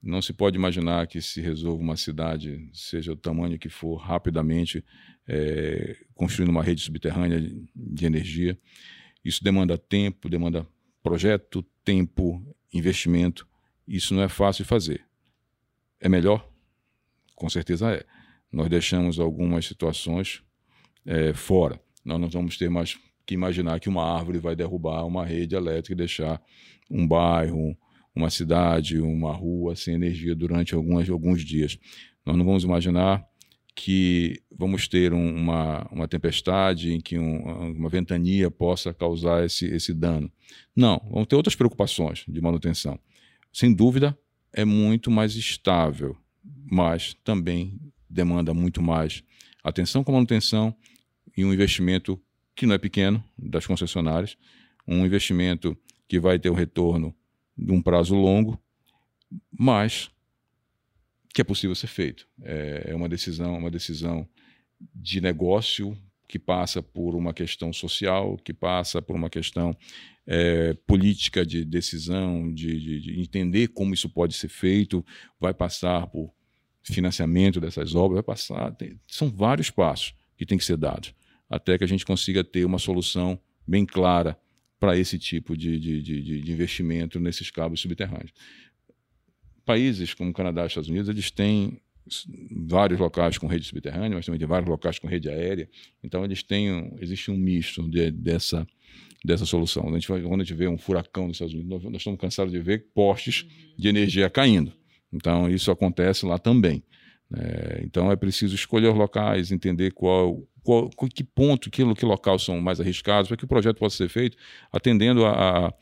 [0.00, 4.84] Não se pode imaginar que se resolva uma cidade, seja o tamanho que for, rapidamente,
[5.28, 7.40] é, construindo uma rede subterrânea
[7.74, 8.58] de, energia.
[9.24, 10.66] Isso demanda tempo, demanda
[11.02, 13.46] projeto, tempo, investimento.
[13.86, 15.04] Isso não é fácil de fazer.
[16.00, 16.48] É melhor?
[17.36, 18.04] Com certeza é
[18.52, 20.42] nós deixamos algumas situações
[21.06, 21.80] é, fora.
[22.04, 25.92] Nós não vamos ter mais que imaginar que uma árvore vai derrubar uma rede elétrica
[25.92, 26.42] e deixar
[26.90, 27.76] um bairro,
[28.14, 31.78] uma cidade, uma rua sem energia durante algumas, alguns dias.
[32.26, 33.24] Nós não vamos imaginar
[33.74, 39.66] que vamos ter um, uma, uma tempestade em que um, uma ventania possa causar esse,
[39.66, 40.30] esse dano.
[40.76, 42.98] Não, vamos ter outras preocupações de manutenção.
[43.52, 44.16] Sem dúvida,
[44.52, 46.16] é muito mais estável,
[46.70, 47.80] mas também
[48.12, 49.22] demanda muito mais
[49.64, 50.74] atenção com manutenção
[51.36, 52.20] e um investimento
[52.54, 54.36] que não é pequeno das concessionárias,
[54.86, 57.14] um investimento que vai ter um retorno
[57.56, 58.62] de um prazo longo,
[59.50, 60.10] mas
[61.32, 62.28] que é possível ser feito.
[62.42, 64.28] É, é uma decisão, uma decisão
[64.94, 65.96] de negócio
[66.28, 69.76] que passa por uma questão social, que passa por uma questão
[70.26, 75.04] é, política de decisão, de, de, de entender como isso pode ser feito,
[75.40, 76.32] vai passar por
[76.84, 78.72] financiamento dessas obras vai passar.
[78.72, 81.14] Tem, são vários passos que têm que ser dados
[81.52, 84.38] até que a gente consiga ter uma solução bem clara
[84.80, 88.32] para esse tipo de, de, de, de, investimento nesses cabos subterrâneos.
[89.62, 91.78] Países como Canadá e Estados Unidos, eles têm
[92.66, 95.68] vários locais com rede subterrânea, mas também tem vários locais com rede aérea.
[96.02, 98.66] Então, eles têm existe um misto de, dessa,
[99.22, 99.84] dessa solução.
[99.84, 102.18] Quando a, gente, quando a gente vê um furacão nos Estados Unidos, nós, nós estamos
[102.18, 103.46] cansados de ver postes
[103.78, 104.72] de energia caindo.
[105.12, 106.82] Então, isso acontece lá também.
[107.34, 112.38] É, então, é preciso escolher os locais, entender qual, qual, que ponto, que, que local
[112.38, 114.36] são mais arriscados, para que o projeto possa ser feito
[114.70, 115.74] atendendo a, a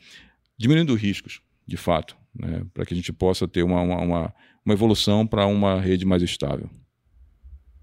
[0.57, 4.73] diminuindo riscos, de fato, né, para que a gente possa ter uma, uma, uma, uma
[4.73, 6.69] evolução para uma rede mais estável.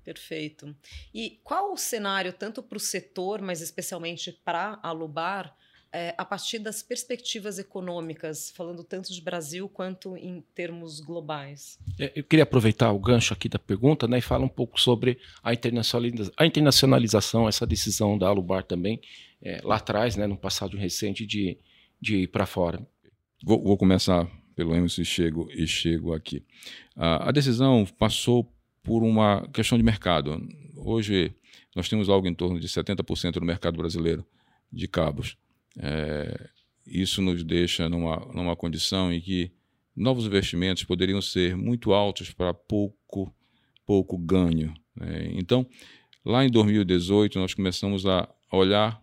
[0.04, 0.74] Perfeito.
[1.12, 5.54] E qual o cenário, tanto para o setor, mas especialmente para a Lubar,
[5.92, 11.78] é, a partir das perspectivas econômicas, falando tanto de Brasil quanto em termos globais?
[11.98, 15.18] É, eu queria aproveitar o gancho aqui da pergunta né, e falar um pouco sobre
[15.42, 19.00] a, internacionaliza a internacionalização, essa decisão da Alubar também,
[19.40, 21.58] é, lá atrás, né, no passado recente, de,
[22.00, 22.86] de ir para fora.
[23.42, 26.44] Vou, vou, começar pelo Emerson e chego, e chego aqui.
[26.96, 30.44] a decisão passou por uma questão de mercado.
[30.76, 31.32] Hoje,
[31.74, 34.26] nós temos algo em torno de 70% do mercado brasileiro
[34.72, 35.36] de cabos.
[35.78, 36.48] É,
[36.86, 39.52] isso nos deixa numa, numa condição em que
[39.94, 43.32] novos investimentos poderiam ser muito altos para pouco,
[43.86, 44.74] pouco ganho.
[44.94, 45.30] Né?
[45.32, 45.66] Então,
[46.24, 49.02] lá em 2018, nós começamos a olhar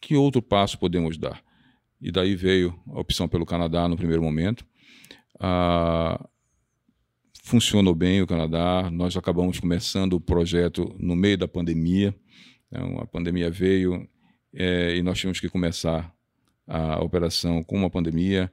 [0.00, 1.42] que outro passo podemos dar?
[2.00, 4.64] E daí veio a opção pelo Canadá no primeiro momento.
[5.40, 6.28] Ah,
[7.42, 8.88] funcionou bem o Canadá.
[8.90, 12.14] Nós acabamos começando o projeto no meio da pandemia.
[12.70, 14.08] Então, a pandemia veio
[14.60, 16.12] é, e nós tivemos que começar
[16.66, 18.52] a operação com uma pandemia,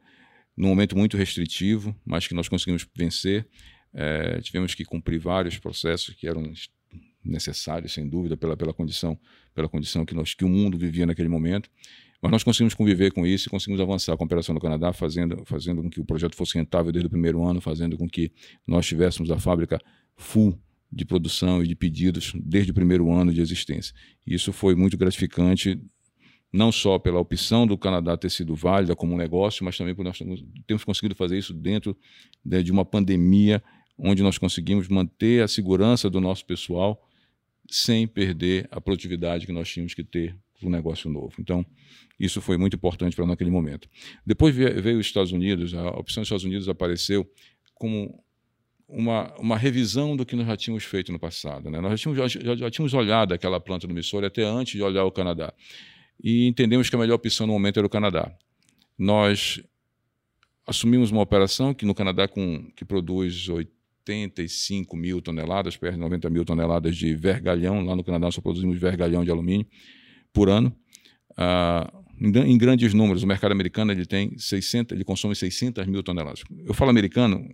[0.55, 3.47] num momento muito restritivo, mas que nós conseguimos vencer.
[3.91, 6.53] É, tivemos que cumprir vários processos que eram
[7.23, 9.19] necessários, sem dúvida, pela, pela condição
[9.53, 11.71] pela condição que, nós, que o mundo vivia naquele momento.
[12.21, 15.43] Mas nós conseguimos conviver com isso e conseguimos avançar com a operação no Canadá, fazendo,
[15.45, 18.31] fazendo com que o projeto fosse rentável desde o primeiro ano, fazendo com que
[18.67, 19.79] nós tivéssemos a fábrica
[20.15, 20.59] full
[20.91, 23.93] de produção e de pedidos desde o primeiro ano de existência.
[24.25, 25.79] Isso foi muito gratificante,
[26.51, 30.05] não só pela opção do Canadá ter sido válida como um negócio, mas também por
[30.05, 30.17] nós
[30.65, 31.97] termos conseguido fazer isso dentro
[32.43, 33.61] né, de uma pandemia
[33.97, 37.01] onde nós conseguimos manter a segurança do nosso pessoal
[37.69, 41.33] sem perder a produtividade que nós tínhamos que ter para um negócio novo.
[41.39, 41.65] Então,
[42.19, 43.89] isso foi muito importante para naquele momento.
[44.25, 47.29] Depois veio os Estados Unidos, a opção dos Estados Unidos apareceu
[47.73, 48.23] como
[48.87, 51.69] uma, uma revisão do que nós já tínhamos feito no passado.
[51.69, 51.81] Né?
[51.81, 55.03] Nós já tínhamos, já, já tínhamos olhado aquela planta do Missouri até antes de olhar
[55.03, 55.53] o Canadá.
[56.23, 58.31] E entendemos que a melhor opção no momento era o Canadá.
[58.97, 59.61] Nós
[60.65, 66.29] assumimos uma operação que no Canadá com, que produz 85 mil toneladas, perto de 90
[66.29, 67.85] mil toneladas de vergalhão.
[67.85, 69.67] Lá no Canadá só produzimos vergalhão de alumínio
[70.33, 70.75] por ano.
[71.37, 76.43] Ah, em, grandes números, o mercado americano ele tem 600, ele consome 600 mil toneladas.
[76.65, 77.47] Eu falo americano,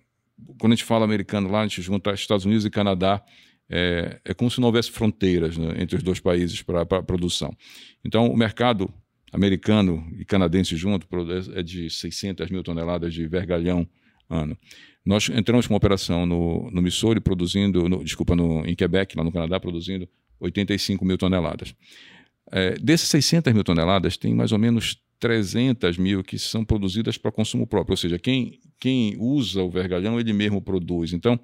[0.59, 3.23] quando a gente fala americano lá, a gente junta Estados Unidos e Canadá,
[3.71, 7.55] é, é como se não houvesse fronteiras né, entre os dois países para a produção.
[8.03, 8.93] Então, o mercado
[9.31, 11.07] americano e canadense junto
[11.55, 13.87] é de 600 mil toneladas de vergalhão
[14.29, 14.57] ano.
[15.05, 19.23] Nós entramos com uma operação no, no Missouri, produzindo, no, desculpa, no, em Quebec, lá
[19.23, 20.07] no Canadá, produzindo
[20.39, 21.73] 85 mil toneladas.
[22.51, 27.31] É, desses 600 mil toneladas, tem mais ou menos 300 mil que são produzidas para
[27.31, 31.13] consumo próprio, ou seja, quem, quem usa o vergalhão, ele mesmo produz.
[31.13, 31.39] Então,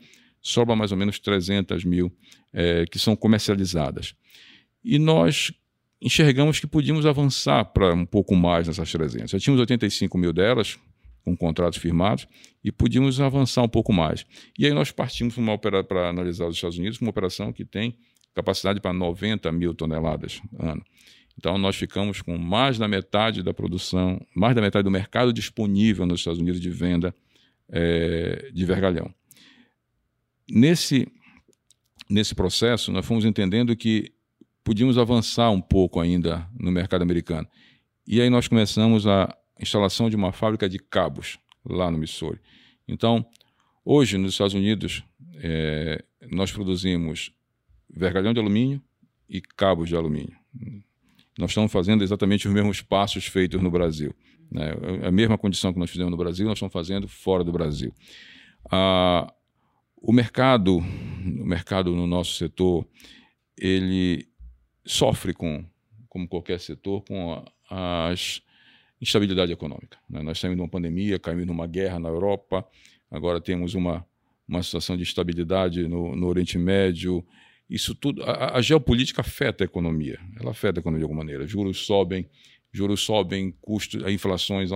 [0.48, 2.12] sobra mais ou menos 300 mil
[2.54, 4.14] é, que são comercializadas.
[4.84, 5.52] E nós
[6.02, 9.32] enxergamos que podíamos avançar para um pouco mais nessas 300.
[9.32, 10.78] Já tínhamos 85 mil delas,
[11.24, 12.28] com contratos firmados,
[12.64, 14.26] e podíamos avançar um pouco mais.
[14.58, 15.36] E aí nós partimos
[15.90, 17.98] para analisar os Estados Unidos, uma operação que tem
[18.34, 20.84] capacidade para 90 mil toneladas ano.
[21.38, 26.06] Então nós ficamos com mais da metade da produção, mais da metade do mercado disponível
[26.06, 27.14] nos Estados Unidos de venda
[27.70, 29.14] é, de vergalhão.
[30.50, 31.08] Nesse,
[32.10, 34.12] nesse processo, nós fomos entendendo que
[34.64, 37.48] podíamos avançar um pouco ainda no mercado americano.
[38.08, 42.40] E aí nós começamos a instalação de uma fábrica de cabos lá no Missouri.
[42.88, 43.26] Então,
[43.84, 45.04] hoje nos Estados Unidos,
[45.36, 47.32] é, nós produzimos
[47.90, 48.82] vergalhão de alumínio
[49.30, 50.36] e cabos de alumínio.
[51.38, 54.14] Nós estamos fazendo exatamente os mesmos passos feitos no Brasil.
[54.52, 54.74] Né?
[55.04, 57.94] A mesma condição que nós fizemos no Brasil, nós estamos fazendo fora do Brasil.
[58.72, 59.32] Ah,
[60.02, 62.88] o mercado, o mercado no nosso setor,
[63.58, 64.28] ele
[64.86, 65.66] sofre com,
[66.08, 68.42] como qualquer setor, com as
[69.02, 69.98] instabilidade econômica.
[70.10, 70.22] Né?
[70.22, 72.66] Nós saímos de uma pandemia, caímos numa guerra na Europa,
[73.12, 74.06] agora temos uma,
[74.48, 77.26] uma situação de instabilidade no, no Oriente Médio.
[77.70, 81.46] Isso tudo, a, a, geopolítica afeta a economia, ela afeta a economia de alguma maneira.
[81.46, 82.28] Juros sobem,
[82.72, 84.72] juros sobem, custos, inflações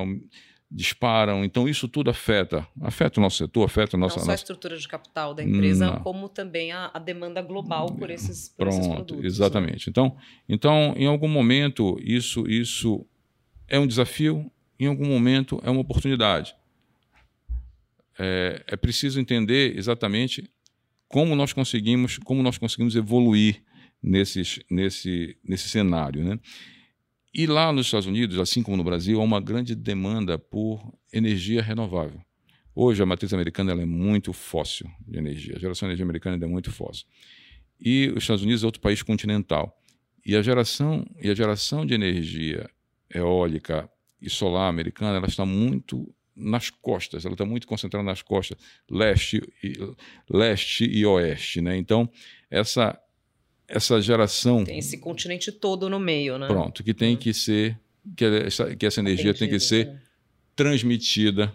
[0.71, 4.19] disparam, então isso tudo afeta, afeta o nosso setor, afeta a nossa...
[4.19, 5.99] Não só a estrutura de capital da empresa, Não.
[5.99, 9.21] como também a, a, demanda global por esses, por Pronto, esses produtos.
[9.21, 9.27] Né?
[9.27, 9.87] Exatamente.
[9.87, 9.89] Né?
[9.89, 10.15] Então,
[10.47, 13.05] então, em algum momento, isso, isso
[13.67, 16.55] é um desafio, em algum momento é uma oportunidade.
[18.17, 20.49] É, é preciso entender exatamente
[21.09, 23.61] como nós conseguimos, como nós conseguimos evoluir
[24.01, 26.23] nesses, nesse, nesse cenário.
[26.23, 26.39] Né?
[27.33, 30.81] E lá nos Estados Unidos, assim como no Brasil, há uma grande demanda por
[31.13, 32.21] energia renovável.
[32.75, 36.47] Hoje a matriz americana é muito fóssil de energia, a geração de energia americana é
[36.47, 37.05] muito fóssil.
[37.79, 39.81] E os Estados Unidos é outro país continental.
[40.25, 42.69] E a geração, e a geração de energia
[43.13, 43.89] eólica
[44.21, 48.57] e solar americana, ela está muito nas costas, ela está muito concentrada nas costas,
[48.89, 49.73] leste e,
[50.29, 51.61] leste e oeste.
[51.61, 51.77] Né?
[51.77, 52.09] Então,
[52.49, 52.99] essa,
[53.71, 54.63] essa geração.
[54.63, 56.47] Tem esse continente todo no meio, né?
[56.47, 57.19] Pronto, que tem uhum.
[57.19, 57.79] que ser.
[58.15, 60.01] Que essa, que essa energia tem que ser né?
[60.55, 61.53] transmitida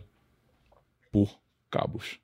[1.12, 1.38] por
[1.70, 2.18] cabos.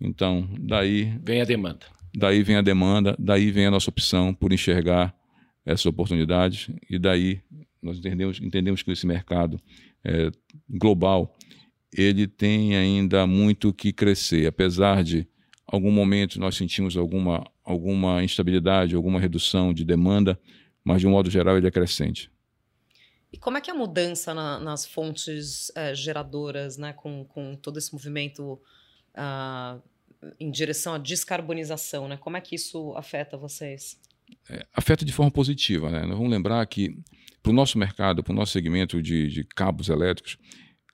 [0.00, 1.16] Então, daí.
[1.22, 1.86] Vem a demanda.
[2.14, 5.14] Daí vem a demanda, daí vem a nossa opção por enxergar
[5.64, 7.40] essa oportunidade, e daí
[7.80, 9.60] nós entendemos, entendemos que esse mercado
[10.04, 10.30] é,
[10.68, 11.34] global
[11.96, 15.26] ele tem ainda muito que crescer, apesar de
[15.72, 20.38] algum momento nós sentimos alguma, alguma instabilidade, alguma redução de demanda,
[20.84, 22.30] mas de um modo geral ele é crescente.
[23.32, 27.56] E como é que é a mudança na, nas fontes é, geradoras, né, com, com
[27.56, 28.60] todo esse movimento
[29.16, 29.82] uh,
[30.38, 32.18] em direção à descarbonização, né?
[32.18, 33.98] Como é que isso afeta vocês?
[34.50, 36.02] É, afeta de forma positiva, né?
[36.02, 36.94] Nós vamos lembrar que
[37.42, 40.36] para o nosso mercado, para o nosso segmento de, de cabos elétricos,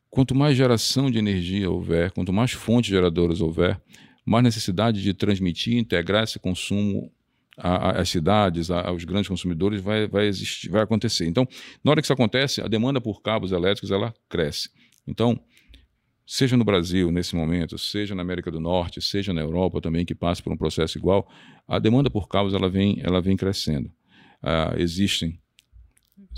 [0.08, 3.80] quanto mais geração de energia houver, quanto mais fontes geradoras houver,
[4.28, 7.10] mais necessidade de transmitir, integrar esse consumo
[7.56, 11.26] às cidades, aos grandes consumidores vai, vai, existir, vai acontecer.
[11.26, 11.48] Então,
[11.82, 14.70] na hora que isso acontece, a demanda por cabos elétricos ela cresce.
[15.06, 15.40] Então,
[16.24, 20.14] seja no Brasil nesse momento, seja na América do Norte, seja na Europa também que
[20.14, 21.26] passa por um processo igual,
[21.66, 23.90] a demanda por cabos ela vem, ela vem crescendo.
[24.42, 25.40] Ah, existem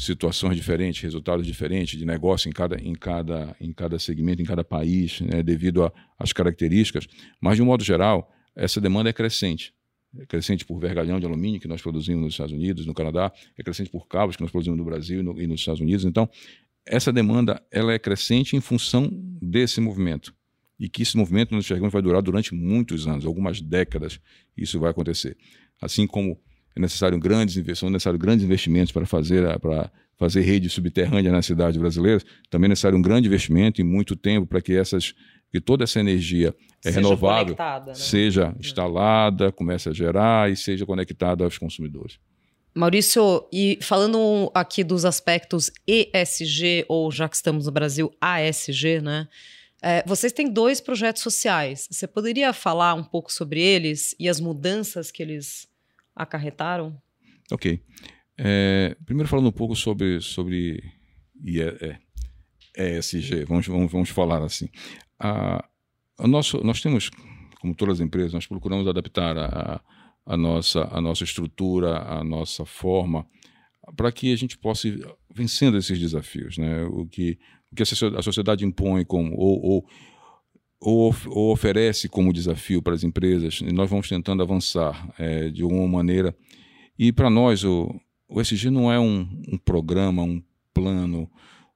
[0.01, 4.65] situações diferentes, resultados diferentes de negócio em cada, em cada, em cada segmento, em cada
[4.65, 7.07] país, né, devido às características,
[7.41, 9.75] mas de um modo geral, essa demanda é crescente.
[10.19, 13.63] É crescente por vergalhão de alumínio que nós produzimos nos Estados Unidos, no Canadá, é
[13.63, 16.05] crescente por cabos que nós produzimos no Brasil e, no, e nos Estados Unidos.
[16.05, 16.29] Então,
[16.85, 19.09] essa demanda ela é crescente em função
[19.41, 20.35] desse movimento
[20.79, 24.19] e que esse movimento nós enxergamos vai durar durante muitos anos, algumas décadas.
[24.57, 25.37] Isso vai acontecer.
[25.81, 26.41] Assim como
[26.75, 31.81] é necessário grandes investimentos, necessário grandes investimentos para fazer para fazer rede subterrânea nas cidades
[31.81, 35.15] brasileiras, também é necessário um grande investimento e muito tempo para que essas
[35.51, 36.55] que toda essa energia
[36.85, 37.95] é seja renovável né?
[37.95, 42.19] seja instalada, comece a gerar e seja conectada aos consumidores.
[42.73, 49.27] Maurício, e falando aqui dos aspectos ESG, ou já que estamos no Brasil, ASG, né?
[49.83, 51.89] É, vocês têm dois projetos sociais.
[51.91, 55.67] Você poderia falar um pouco sobre eles e as mudanças que eles
[56.23, 57.01] acarretaram?
[57.51, 57.83] Ok.
[58.39, 60.83] É, primeiro falando um pouco sobre, sobre
[62.77, 64.69] ESG, é, vamos, vamos, vamos falar assim.
[65.19, 65.65] A,
[66.19, 67.11] a nosso, nós temos,
[67.61, 69.81] como todas as empresas, nós procuramos adaptar a,
[70.25, 73.27] a, nossa, a nossa estrutura, a nossa forma,
[73.97, 76.57] para que a gente possa ir vencendo esses desafios.
[76.57, 76.85] Né?
[76.85, 77.39] O, que,
[77.71, 79.87] o que a sociedade impõe como, ou, ou
[80.81, 85.63] ou, ou, oferece como desafio para as empresas, e nós vamos tentando avançar é, de
[85.63, 86.35] alguma maneira.
[86.99, 91.31] E para nós, o, o SG não é um, um programa, um plano,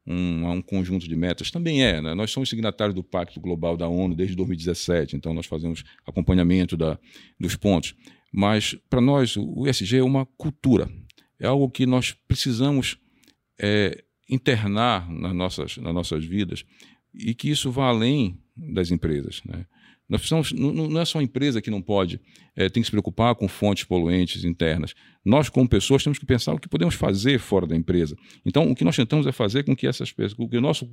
[0.06, 1.50] um, um, conjunto de metas.
[1.50, 2.14] Também é, né?
[2.14, 6.98] nós somos signatários do Pacto Global da ONU desde 2017, então nós fazemos acompanhamento da,
[7.38, 7.94] dos pontos.
[8.32, 10.90] Mas para nós, o ESG é uma cultura,
[11.38, 12.98] é algo que nós precisamos
[13.60, 16.64] é, internar nas nossas, nas nossas vidas
[17.14, 19.40] e que isso vá além das empresas.
[19.44, 19.66] Né?
[20.08, 22.20] Nós precisamos, não, é só a empresa que não pode,
[22.54, 24.94] é, tem que se preocupar com fontes poluentes internas.
[25.24, 28.16] Nós, como pessoas, temos que pensar o que podemos fazer fora da empresa.
[28.44, 30.90] Então, o que nós tentamos é fazer com que essas pessoas, que nosso,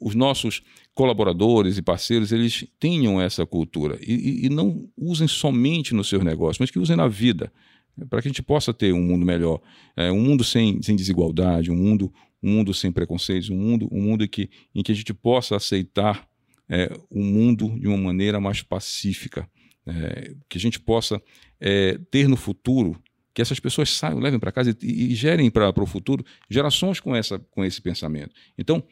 [0.00, 0.62] os nossos
[0.94, 6.58] colaboradores e parceiros, eles tenham essa cultura e, e, não usem somente nos seus negócios,
[6.58, 7.52] mas que usem na vida
[8.08, 9.60] para que a gente possa ter um mundo melhor,
[9.96, 12.10] é, um mundo sem, sem desigualdade, um mundo,
[12.42, 16.28] um mundo sem preconceitos, um mundo, um mundo que, em que a gente possa aceitar
[16.68, 19.48] é, o mundo de uma maneira mais pacífica,
[19.86, 21.20] é, que a gente possa
[21.60, 23.00] é, ter no futuro
[23.32, 27.14] que essas pessoas saiam, levem para casa e, e gerem para o futuro gerações com,
[27.14, 28.34] essa, com esse pensamento.
[28.58, 28.82] Então,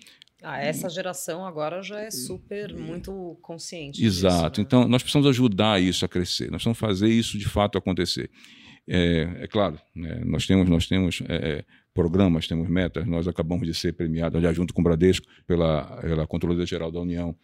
[0.43, 4.05] ah, essa geração agora já é super, muito consciente.
[4.05, 4.37] Exato.
[4.37, 4.65] Disso, né?
[4.67, 6.45] Então, nós precisamos ajudar isso a crescer.
[6.45, 8.31] Nós precisamos fazer isso de fato acontecer.
[8.87, 11.65] É, é claro, né, nós temos, nós temos é, é
[11.99, 13.05] programas, temos metas.
[13.09, 17.35] Nós acabamos de ser premiados, junto com o Bradesco, pela, pela Controladoria Geral da União,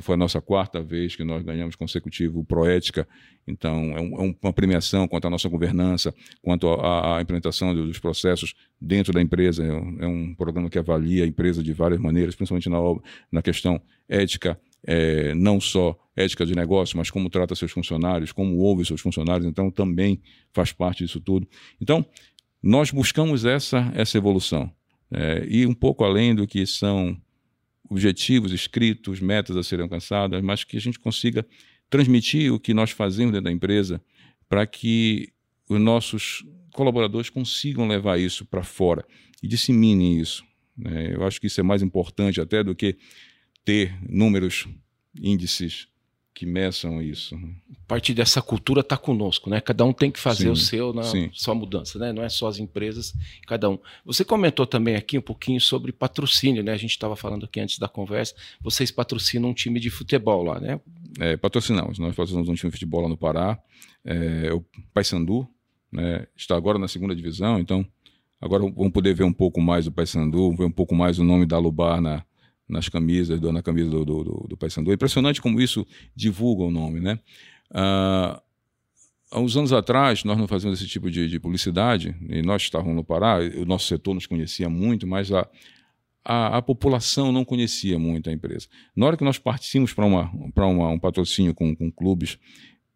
[0.00, 3.08] foi a nossa quarta vez que nós ganhamos consecutivo Proética,
[3.46, 8.54] então é, um, é uma premiação quanto à nossa governança, quanto à, implementação dos processos
[8.80, 9.64] dentro da empresa.
[9.64, 12.78] É um, é um, programa que avalia a empresa de várias maneiras, principalmente na,
[13.32, 18.58] na questão ética, é, não só ética de negócio, mas como trata seus funcionários, como
[18.58, 20.20] ouve seus funcionários, então também
[20.52, 21.48] faz parte disso tudo.
[21.80, 22.04] Então,
[22.62, 24.72] nós buscamos essa, essa evolução.
[25.10, 27.20] É, e um pouco além do que são
[27.88, 31.46] objetivos escritos, metas a serem alcançadas, mas que a gente consiga
[31.88, 34.02] transmitir o que nós fazemos dentro da empresa
[34.48, 35.32] para que
[35.68, 39.04] os nossos colaboradores consigam levar isso para fora
[39.42, 40.44] e disseminem isso.
[40.76, 41.14] Né?
[41.14, 42.96] Eu acho que isso é mais importante até do que
[43.64, 44.66] ter números,
[45.20, 45.88] índices
[46.38, 47.36] que meçam isso.
[47.88, 49.60] Parte dessa cultura está conosco, né?
[49.60, 51.28] Cada um tem que fazer sim, o seu na sim.
[51.32, 52.12] sua mudança, né?
[52.12, 53.12] Não é só as empresas,
[53.44, 53.76] cada um.
[54.04, 56.70] Você comentou também aqui um pouquinho sobre patrocínio, né?
[56.70, 58.36] A gente estava falando aqui antes da conversa.
[58.60, 60.80] Vocês patrocinam um time de futebol lá, né?
[61.18, 61.98] É, patrocinamos.
[61.98, 63.58] Nós patrocinamos um time de futebol lá no Pará.
[64.04, 64.64] É, o
[64.94, 65.44] Paysandu,
[65.90, 66.24] né?
[66.36, 67.84] Está agora na segunda divisão, então
[68.40, 71.46] agora vamos poder ver um pouco mais do Paysandu, ver um pouco mais o nome
[71.46, 72.24] da Lubar na
[72.68, 74.90] nas camisas, na camisa do, do, do, do.
[74.90, 77.18] É impressionante como isso divulga o nome, né?
[77.70, 78.40] Uh,
[79.30, 82.94] há uns anos atrás, nós não fazíamos esse tipo de, de, publicidade, e nós estávamos
[82.94, 85.48] no Pará, o nosso setor nos conhecia muito, mas a,
[86.24, 88.66] a, a, população não conhecia muito a empresa.
[88.94, 90.06] Na hora que nós partimos para
[90.66, 92.38] um patrocínio com, com clubes,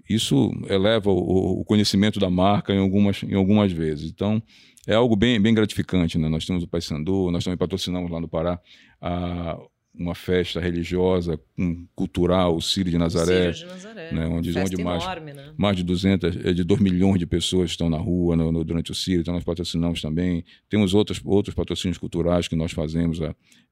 [0.08, 4.10] isso eleva o, o, conhecimento da marca em algumas, em algumas vezes.
[4.10, 4.42] Então,
[4.86, 6.18] é algo bem, bem gratificante.
[6.18, 6.28] Né?
[6.28, 8.60] Nós temos o Paysandu, nós também patrocinamos lá no Pará
[9.02, 9.58] a,
[9.94, 14.12] uma festa religiosa, um, cultural, o Círio de Nazaré, Círio de Nazaré.
[14.12, 15.52] Né, onde, festa onde mais, enorme, né?
[15.56, 18.90] mais de 200, é, de 2 milhões de pessoas estão na rua no, no, durante
[18.90, 20.44] o Círio, então nós patrocinamos também.
[20.68, 23.18] Temos outros, outros patrocínios culturais que nós fazemos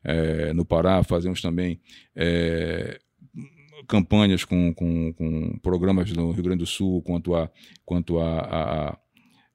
[0.04, 1.80] é, no Pará, fazemos também
[2.14, 2.98] é,
[3.88, 7.50] campanhas com, com, com, programas no Rio Grande do Sul quanto a,
[7.84, 8.98] quanto a, a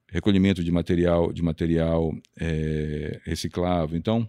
[0.08, 3.96] recolhimento de material, de material é, reciclável.
[3.96, 4.28] Então,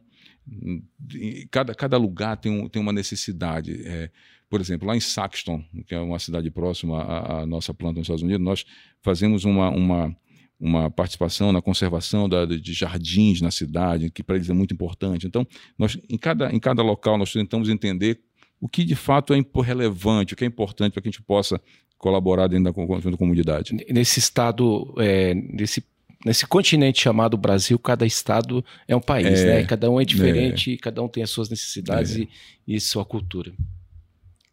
[1.52, 3.82] cada, cada lugar tem, um, tem uma necessidade.
[3.86, 4.10] É,
[4.50, 8.06] por exemplo, lá em Saxton, que é uma cidade próxima à, à, nossa planta nos
[8.06, 8.66] Estados Unidos, nós
[9.02, 10.16] fazemos uma, uma,
[10.60, 15.28] uma participação na conservação da, de jardins na cidade, que para eles é muito importante.
[15.28, 15.45] Então,
[15.78, 18.22] nós, em, cada, em cada local, nós tentamos entender
[18.60, 21.62] o que de fato é relevante, o que é importante para que a gente possa
[21.98, 23.76] colaborar dentro da, da comunidade.
[23.89, 25.84] Nesse estado, é, nesse
[26.26, 29.63] nesse continente chamado Brasil, cada estado é um país, é, né?
[29.65, 30.78] Cada um é diferente, é.
[30.78, 32.20] cada um tem as suas necessidades é.
[32.68, 33.53] e, e, sua cultura.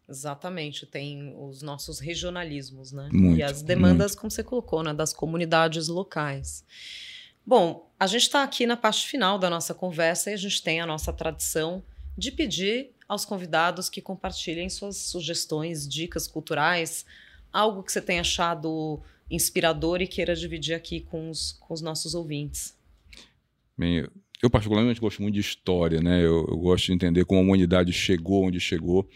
[0.07, 3.09] Exatamente, tem os nossos regionalismos, né?
[3.11, 4.21] Muito, e as demandas, muito.
[4.21, 4.93] como você colocou, né?
[4.93, 6.63] das comunidades locais.
[7.45, 10.81] Bom, a gente está aqui na parte final da nossa conversa e a gente tem
[10.81, 11.83] a nossa tradição
[12.17, 17.05] de pedir aos convidados que compartilhem suas sugestões, dicas culturais,
[17.51, 22.13] algo que você tenha achado inspirador e queira dividir aqui com os, com os nossos
[22.13, 22.77] ouvintes.
[23.77, 24.07] Bem,
[24.41, 26.19] eu, particularmente gosto muito de história, né?
[26.19, 29.09] Eu, eu, gosto de entender como a humanidade chegou onde chegou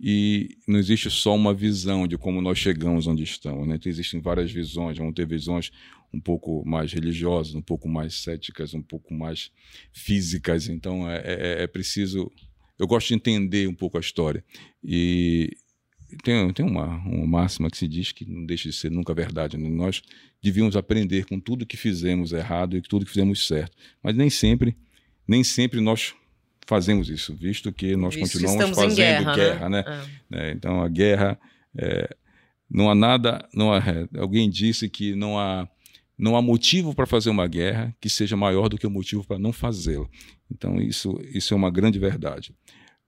[0.00, 3.76] e não existe só uma visão de como nós chegamos onde estamos, né?
[3.76, 5.72] Então, existem várias visões, vão ter visões
[6.14, 9.50] um pouco mais religiosas, um pouco mais céticas, um pouco mais
[9.92, 10.68] físicas.
[10.68, 12.30] Então é, é, é preciso.
[12.78, 14.44] Eu gosto de entender um pouco a história
[14.82, 15.50] e
[16.22, 19.56] tem, tem uma, uma máxima que se diz que não deixa de ser nunca verdade.
[19.56, 19.68] Né?
[19.68, 20.02] Nós
[20.42, 23.76] devíamos aprender com tudo que fizemos errado e tudo que fizemos certo.
[24.02, 24.76] Mas nem sempre,
[25.26, 26.14] nem sempre nós
[26.66, 29.84] fazemos isso, visto que nós visto continuamos fazendo guerra, guerra, né?
[30.30, 30.50] né?
[30.50, 30.52] É.
[30.52, 31.38] Então a guerra
[31.76, 32.16] é,
[32.70, 33.82] não há nada, não há,
[34.18, 35.68] alguém disse que não há
[36.16, 39.38] não há motivo para fazer uma guerra que seja maior do que o motivo para
[39.38, 40.06] não fazê-la.
[40.50, 42.54] Então isso isso é uma grande verdade.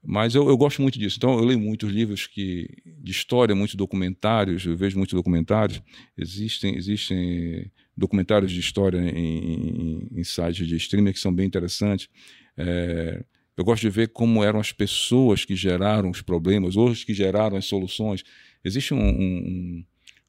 [0.08, 1.16] Mas eu, eu, gosto muito disso.
[1.18, 2.68] Então, eu leio muitos livros que,
[3.02, 5.82] de história, muitos documentários, eu vejo muitos documentários.
[6.16, 12.08] Existem, existem documentários de história em, em, em sites de streaming que são bem interessantes.
[12.56, 13.24] É,
[13.56, 17.56] eu gosto de ver como eram as pessoas que geraram os problemas, ou que geraram
[17.56, 18.22] as soluções.
[18.64, 19.84] Existe um, um,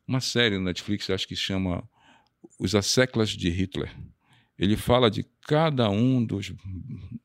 [0.07, 1.87] uma série no Netflix, acho que se chama
[2.59, 3.91] Os Asseclas de Hitler
[4.57, 6.53] ele fala de cada um dos,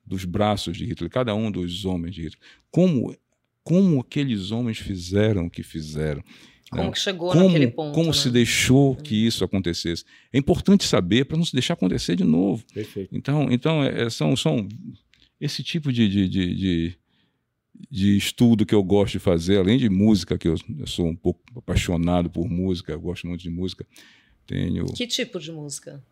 [0.04, 2.40] dos braços de Hitler, cada um dos homens de Hitler.
[2.70, 3.16] Como,
[3.64, 6.22] como aqueles homens fizeram o que fizeram.
[6.70, 6.90] Como né?
[6.90, 7.94] que chegou como, naquele ponto.
[7.94, 8.12] Como né?
[8.12, 10.04] se deixou que isso acontecesse.
[10.32, 12.64] É importante saber para não se deixar acontecer de novo.
[12.72, 13.14] Perfeito.
[13.14, 14.68] Então, então é, é são, são
[15.40, 16.98] esse tipo de, de, de, de,
[17.90, 21.16] de estudo que eu gosto de fazer, além de música, que eu, eu sou um
[21.16, 23.86] pouco apaixonado por música, eu gosto muito de música.
[24.46, 24.86] Tenho...
[24.92, 26.02] Que tipo de música?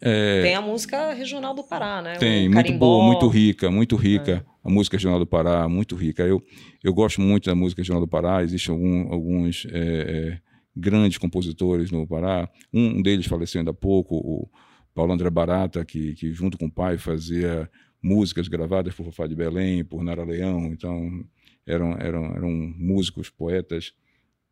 [0.00, 2.14] É, tem a música regional do Pará, né?
[2.14, 4.46] Tem, muito boa, muito rica, muito rica.
[4.46, 4.50] É.
[4.64, 6.22] A música regional do Pará, muito rica.
[6.22, 6.42] Eu,
[6.82, 8.42] eu gosto muito da música regional do Pará.
[8.42, 10.40] Existem algum, alguns é, é,
[10.74, 12.48] grandes compositores no Pará.
[12.72, 14.48] Um deles faleceu ainda há pouco, o
[14.94, 17.70] Paulo André Barata, que, que junto com o pai fazia
[18.02, 20.72] músicas gravadas por Fafá de Belém, por Nara Leão.
[20.72, 21.24] Então,
[21.66, 23.92] eram, eram, eram músicos, poetas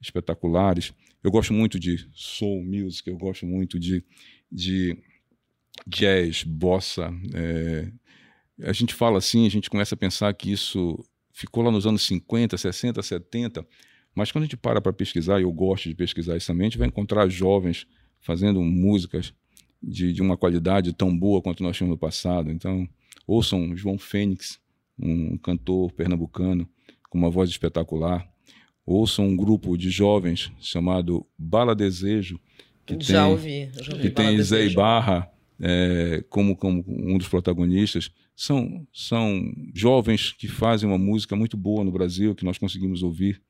[0.01, 0.93] espetaculares.
[1.23, 4.05] Eu gosto muito de soul music, eu gosto muito de,
[4.51, 4.97] de
[5.87, 7.12] jazz, bossa.
[7.35, 7.91] É,
[8.62, 12.03] a gente fala assim, a gente começa a pensar que isso ficou lá nos anos
[12.03, 13.66] 50, 60, 70,
[14.14, 16.70] mas quando a gente para para pesquisar, e eu gosto de pesquisar isso também, a
[16.70, 17.87] gente vai encontrar jovens
[18.20, 19.33] fazendo músicas
[19.83, 22.51] de, de uma qualidade tão boa quanto nós tínhamos no passado.
[22.51, 22.89] Então,
[23.26, 24.59] ouçam João Fênix,
[24.99, 26.68] um cantor pernambucano
[27.09, 28.29] com uma voz espetacular.
[28.85, 32.41] Ouçam um grupo de jovens chamado Bala Desejo,
[32.85, 35.31] que já tem, ouvi, já ouvi que tem Zé Ibarra,
[35.61, 41.85] é, como, como um dos protagonistas, são, são jovens que fazem uma música muito boa
[41.85, 43.41] no Brasil, que nós conseguimos ouvir,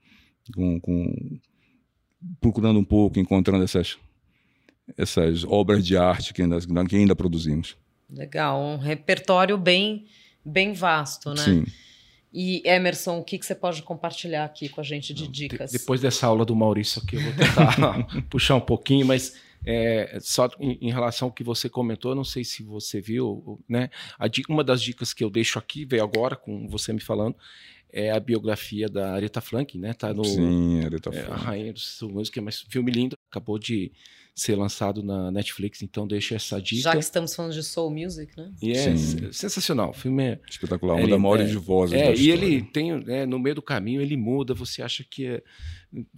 [0.55, 1.39] com, com,
[2.41, 3.99] procurando um pouco, encontrando essas,
[4.97, 7.77] essas obras de arte que ainda, que ainda produzimos.
[8.11, 10.07] Legal, um repertório bem,
[10.43, 11.45] bem vasto, né?
[11.45, 11.67] Sim.
[12.33, 15.71] E Emerson, o que, que você pode compartilhar aqui com a gente de dicas?
[15.71, 19.35] De, depois dessa aula do Maurício aqui, eu vou tentar puxar um pouquinho, mas
[19.65, 23.91] é, só em, em, relação ao que você comentou, não sei se você viu, né?
[24.49, 27.37] Uma das dicas que eu deixo aqui, veio agora com você me falando,
[27.91, 29.95] é a biografia da Aretha Franklin, né?
[29.95, 33.93] Tá no Sim, Aretha é, A Rainha do Música, mas filme lindo, acabou de
[34.39, 36.82] ser lançado na Netflix, então deixa essa dica.
[36.82, 38.53] Já que estamos falando de soul music, né?
[38.62, 39.32] E é Sim.
[39.32, 43.26] sensacional, o filme é espetacular, uma das maiores é, vozes é, e ele tem, é,
[43.26, 45.43] no meio do caminho ele muda, você acha que é,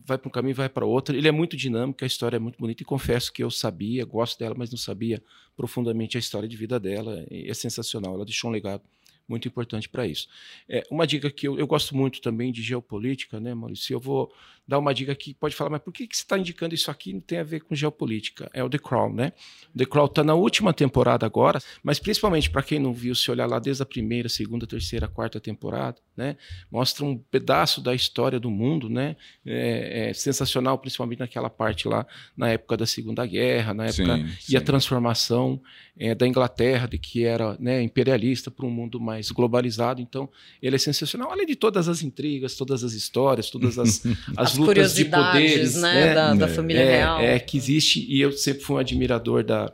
[0.05, 1.17] vai para um caminho, vai para outro.
[1.17, 4.39] Ele é muito dinâmico, a história é muito bonita e confesso que eu sabia, gosto
[4.39, 5.23] dela, mas não sabia
[5.57, 7.25] profundamente a história de vida dela.
[7.31, 8.83] É sensacional, ela deixou um legado
[9.31, 10.29] muito importante para isso.
[10.69, 13.95] É, uma dica que eu, eu, gosto muito também de geopolítica, né, Maurício?
[13.95, 14.33] Eu vou
[14.71, 17.13] dar uma dica que pode falar, mas por que, que você está indicando isso aqui?
[17.13, 18.49] Não tem a ver com geopolítica.
[18.55, 19.33] É o The Crown, né?
[19.77, 23.47] The Crown está na última temporada agora, mas principalmente para quem não viu, se olhar
[23.47, 26.37] lá desde a primeira, segunda, terceira, quarta temporada, né?
[26.71, 29.17] Mostra um pedaço da história do mundo, né?
[29.45, 32.07] É, é sensacional, principalmente naquela parte lá
[32.37, 34.53] na época da Segunda Guerra, na época sim, sim.
[34.53, 35.61] e a transformação
[35.99, 40.01] é, da Inglaterra, de que era né, imperialista para um mundo mais globalizado.
[40.01, 40.29] Então,
[40.63, 44.07] ele é sensacional, além de todas as intrigas, todas as histórias, todas as,
[44.37, 46.15] as, as lutas de poderes né, né?
[46.15, 47.21] Da, da, família é, real.
[47.21, 49.73] É, que existe, e eu sempre fui um admirador da,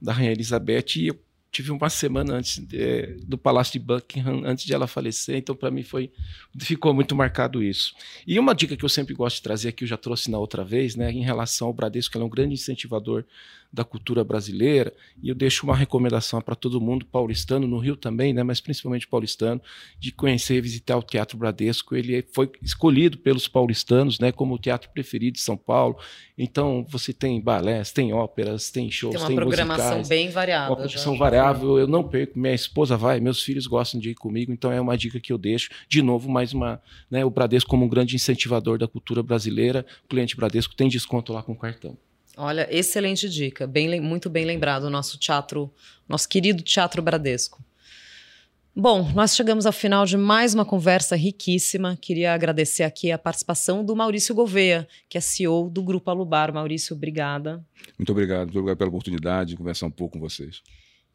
[0.00, 1.18] da Rainha Elizabeth, e eu
[1.50, 5.70] tive uma semana antes de, do Palácio de Buckingham, antes de ela falecer, então para
[5.70, 6.10] mim foi
[6.58, 7.94] ficou muito marcado isso.
[8.26, 10.64] E uma dica que eu sempre gosto de trazer aqui, eu já trouxe na outra
[10.64, 13.24] vez, né, em relação ao Bradesco, que é um grande incentivador
[13.72, 14.92] da cultura brasileira,
[15.22, 19.06] e eu deixo uma recomendação para todo mundo paulistano, no Rio também, né, mas principalmente
[19.06, 19.60] paulistano,
[19.98, 21.94] de conhecer e visitar o Teatro Bradesco.
[21.94, 25.98] Ele foi escolhido pelos paulistanos, né, como o teatro preferido de São Paulo.
[26.36, 30.70] Então, você tem balés, tem óperas, tem shows, tem, uma tem programação musicais, bem variada.
[30.70, 34.50] Uma programação variável, eu não perco, minha esposa vai, meus filhos gostam de ir comigo,
[34.50, 35.68] então é uma dica que eu deixo.
[35.88, 40.08] De novo, mais uma, né, o Bradesco como um grande incentivador da cultura brasileira, o
[40.08, 41.98] cliente Bradesco tem desconto lá com cartão.
[42.40, 43.66] Olha, excelente dica.
[43.66, 45.74] Bem, muito bem lembrado o nosso teatro,
[46.08, 47.60] nosso querido Teatro Bradesco.
[48.76, 51.98] Bom, nós chegamos ao final de mais uma conversa riquíssima.
[52.00, 56.54] Queria agradecer aqui a participação do Maurício Gouveia, que é CEO do Grupo Alubar.
[56.54, 57.60] Maurício, obrigada.
[57.98, 60.62] Muito obrigado, muito obrigado pela oportunidade de conversar um pouco com vocês.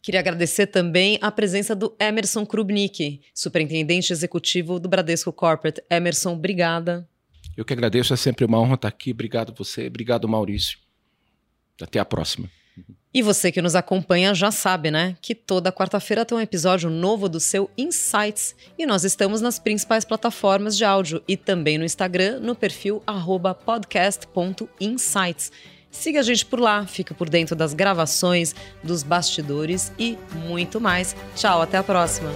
[0.01, 5.82] Queria agradecer também a presença do Emerson Krubnik, superintendente executivo do Bradesco Corporate.
[5.89, 7.07] Emerson, obrigada.
[7.55, 9.11] Eu que agradeço, é sempre uma honra estar aqui.
[9.11, 10.84] Obrigado você, obrigado Maurício.
[11.84, 12.49] Até a próxima.
[13.13, 15.15] E você que nos acompanha já sabe, né?
[15.21, 18.55] Que toda quarta-feira tem um episódio novo do seu Insights.
[18.75, 23.03] E nós estamos nas principais plataformas de áudio e também no Instagram, no perfil
[23.63, 25.51] podcast.insights.
[25.91, 30.17] Siga a gente por lá, fica por dentro das gravações, dos bastidores e
[30.47, 31.15] muito mais.
[31.36, 32.31] Tchau, até a próxima!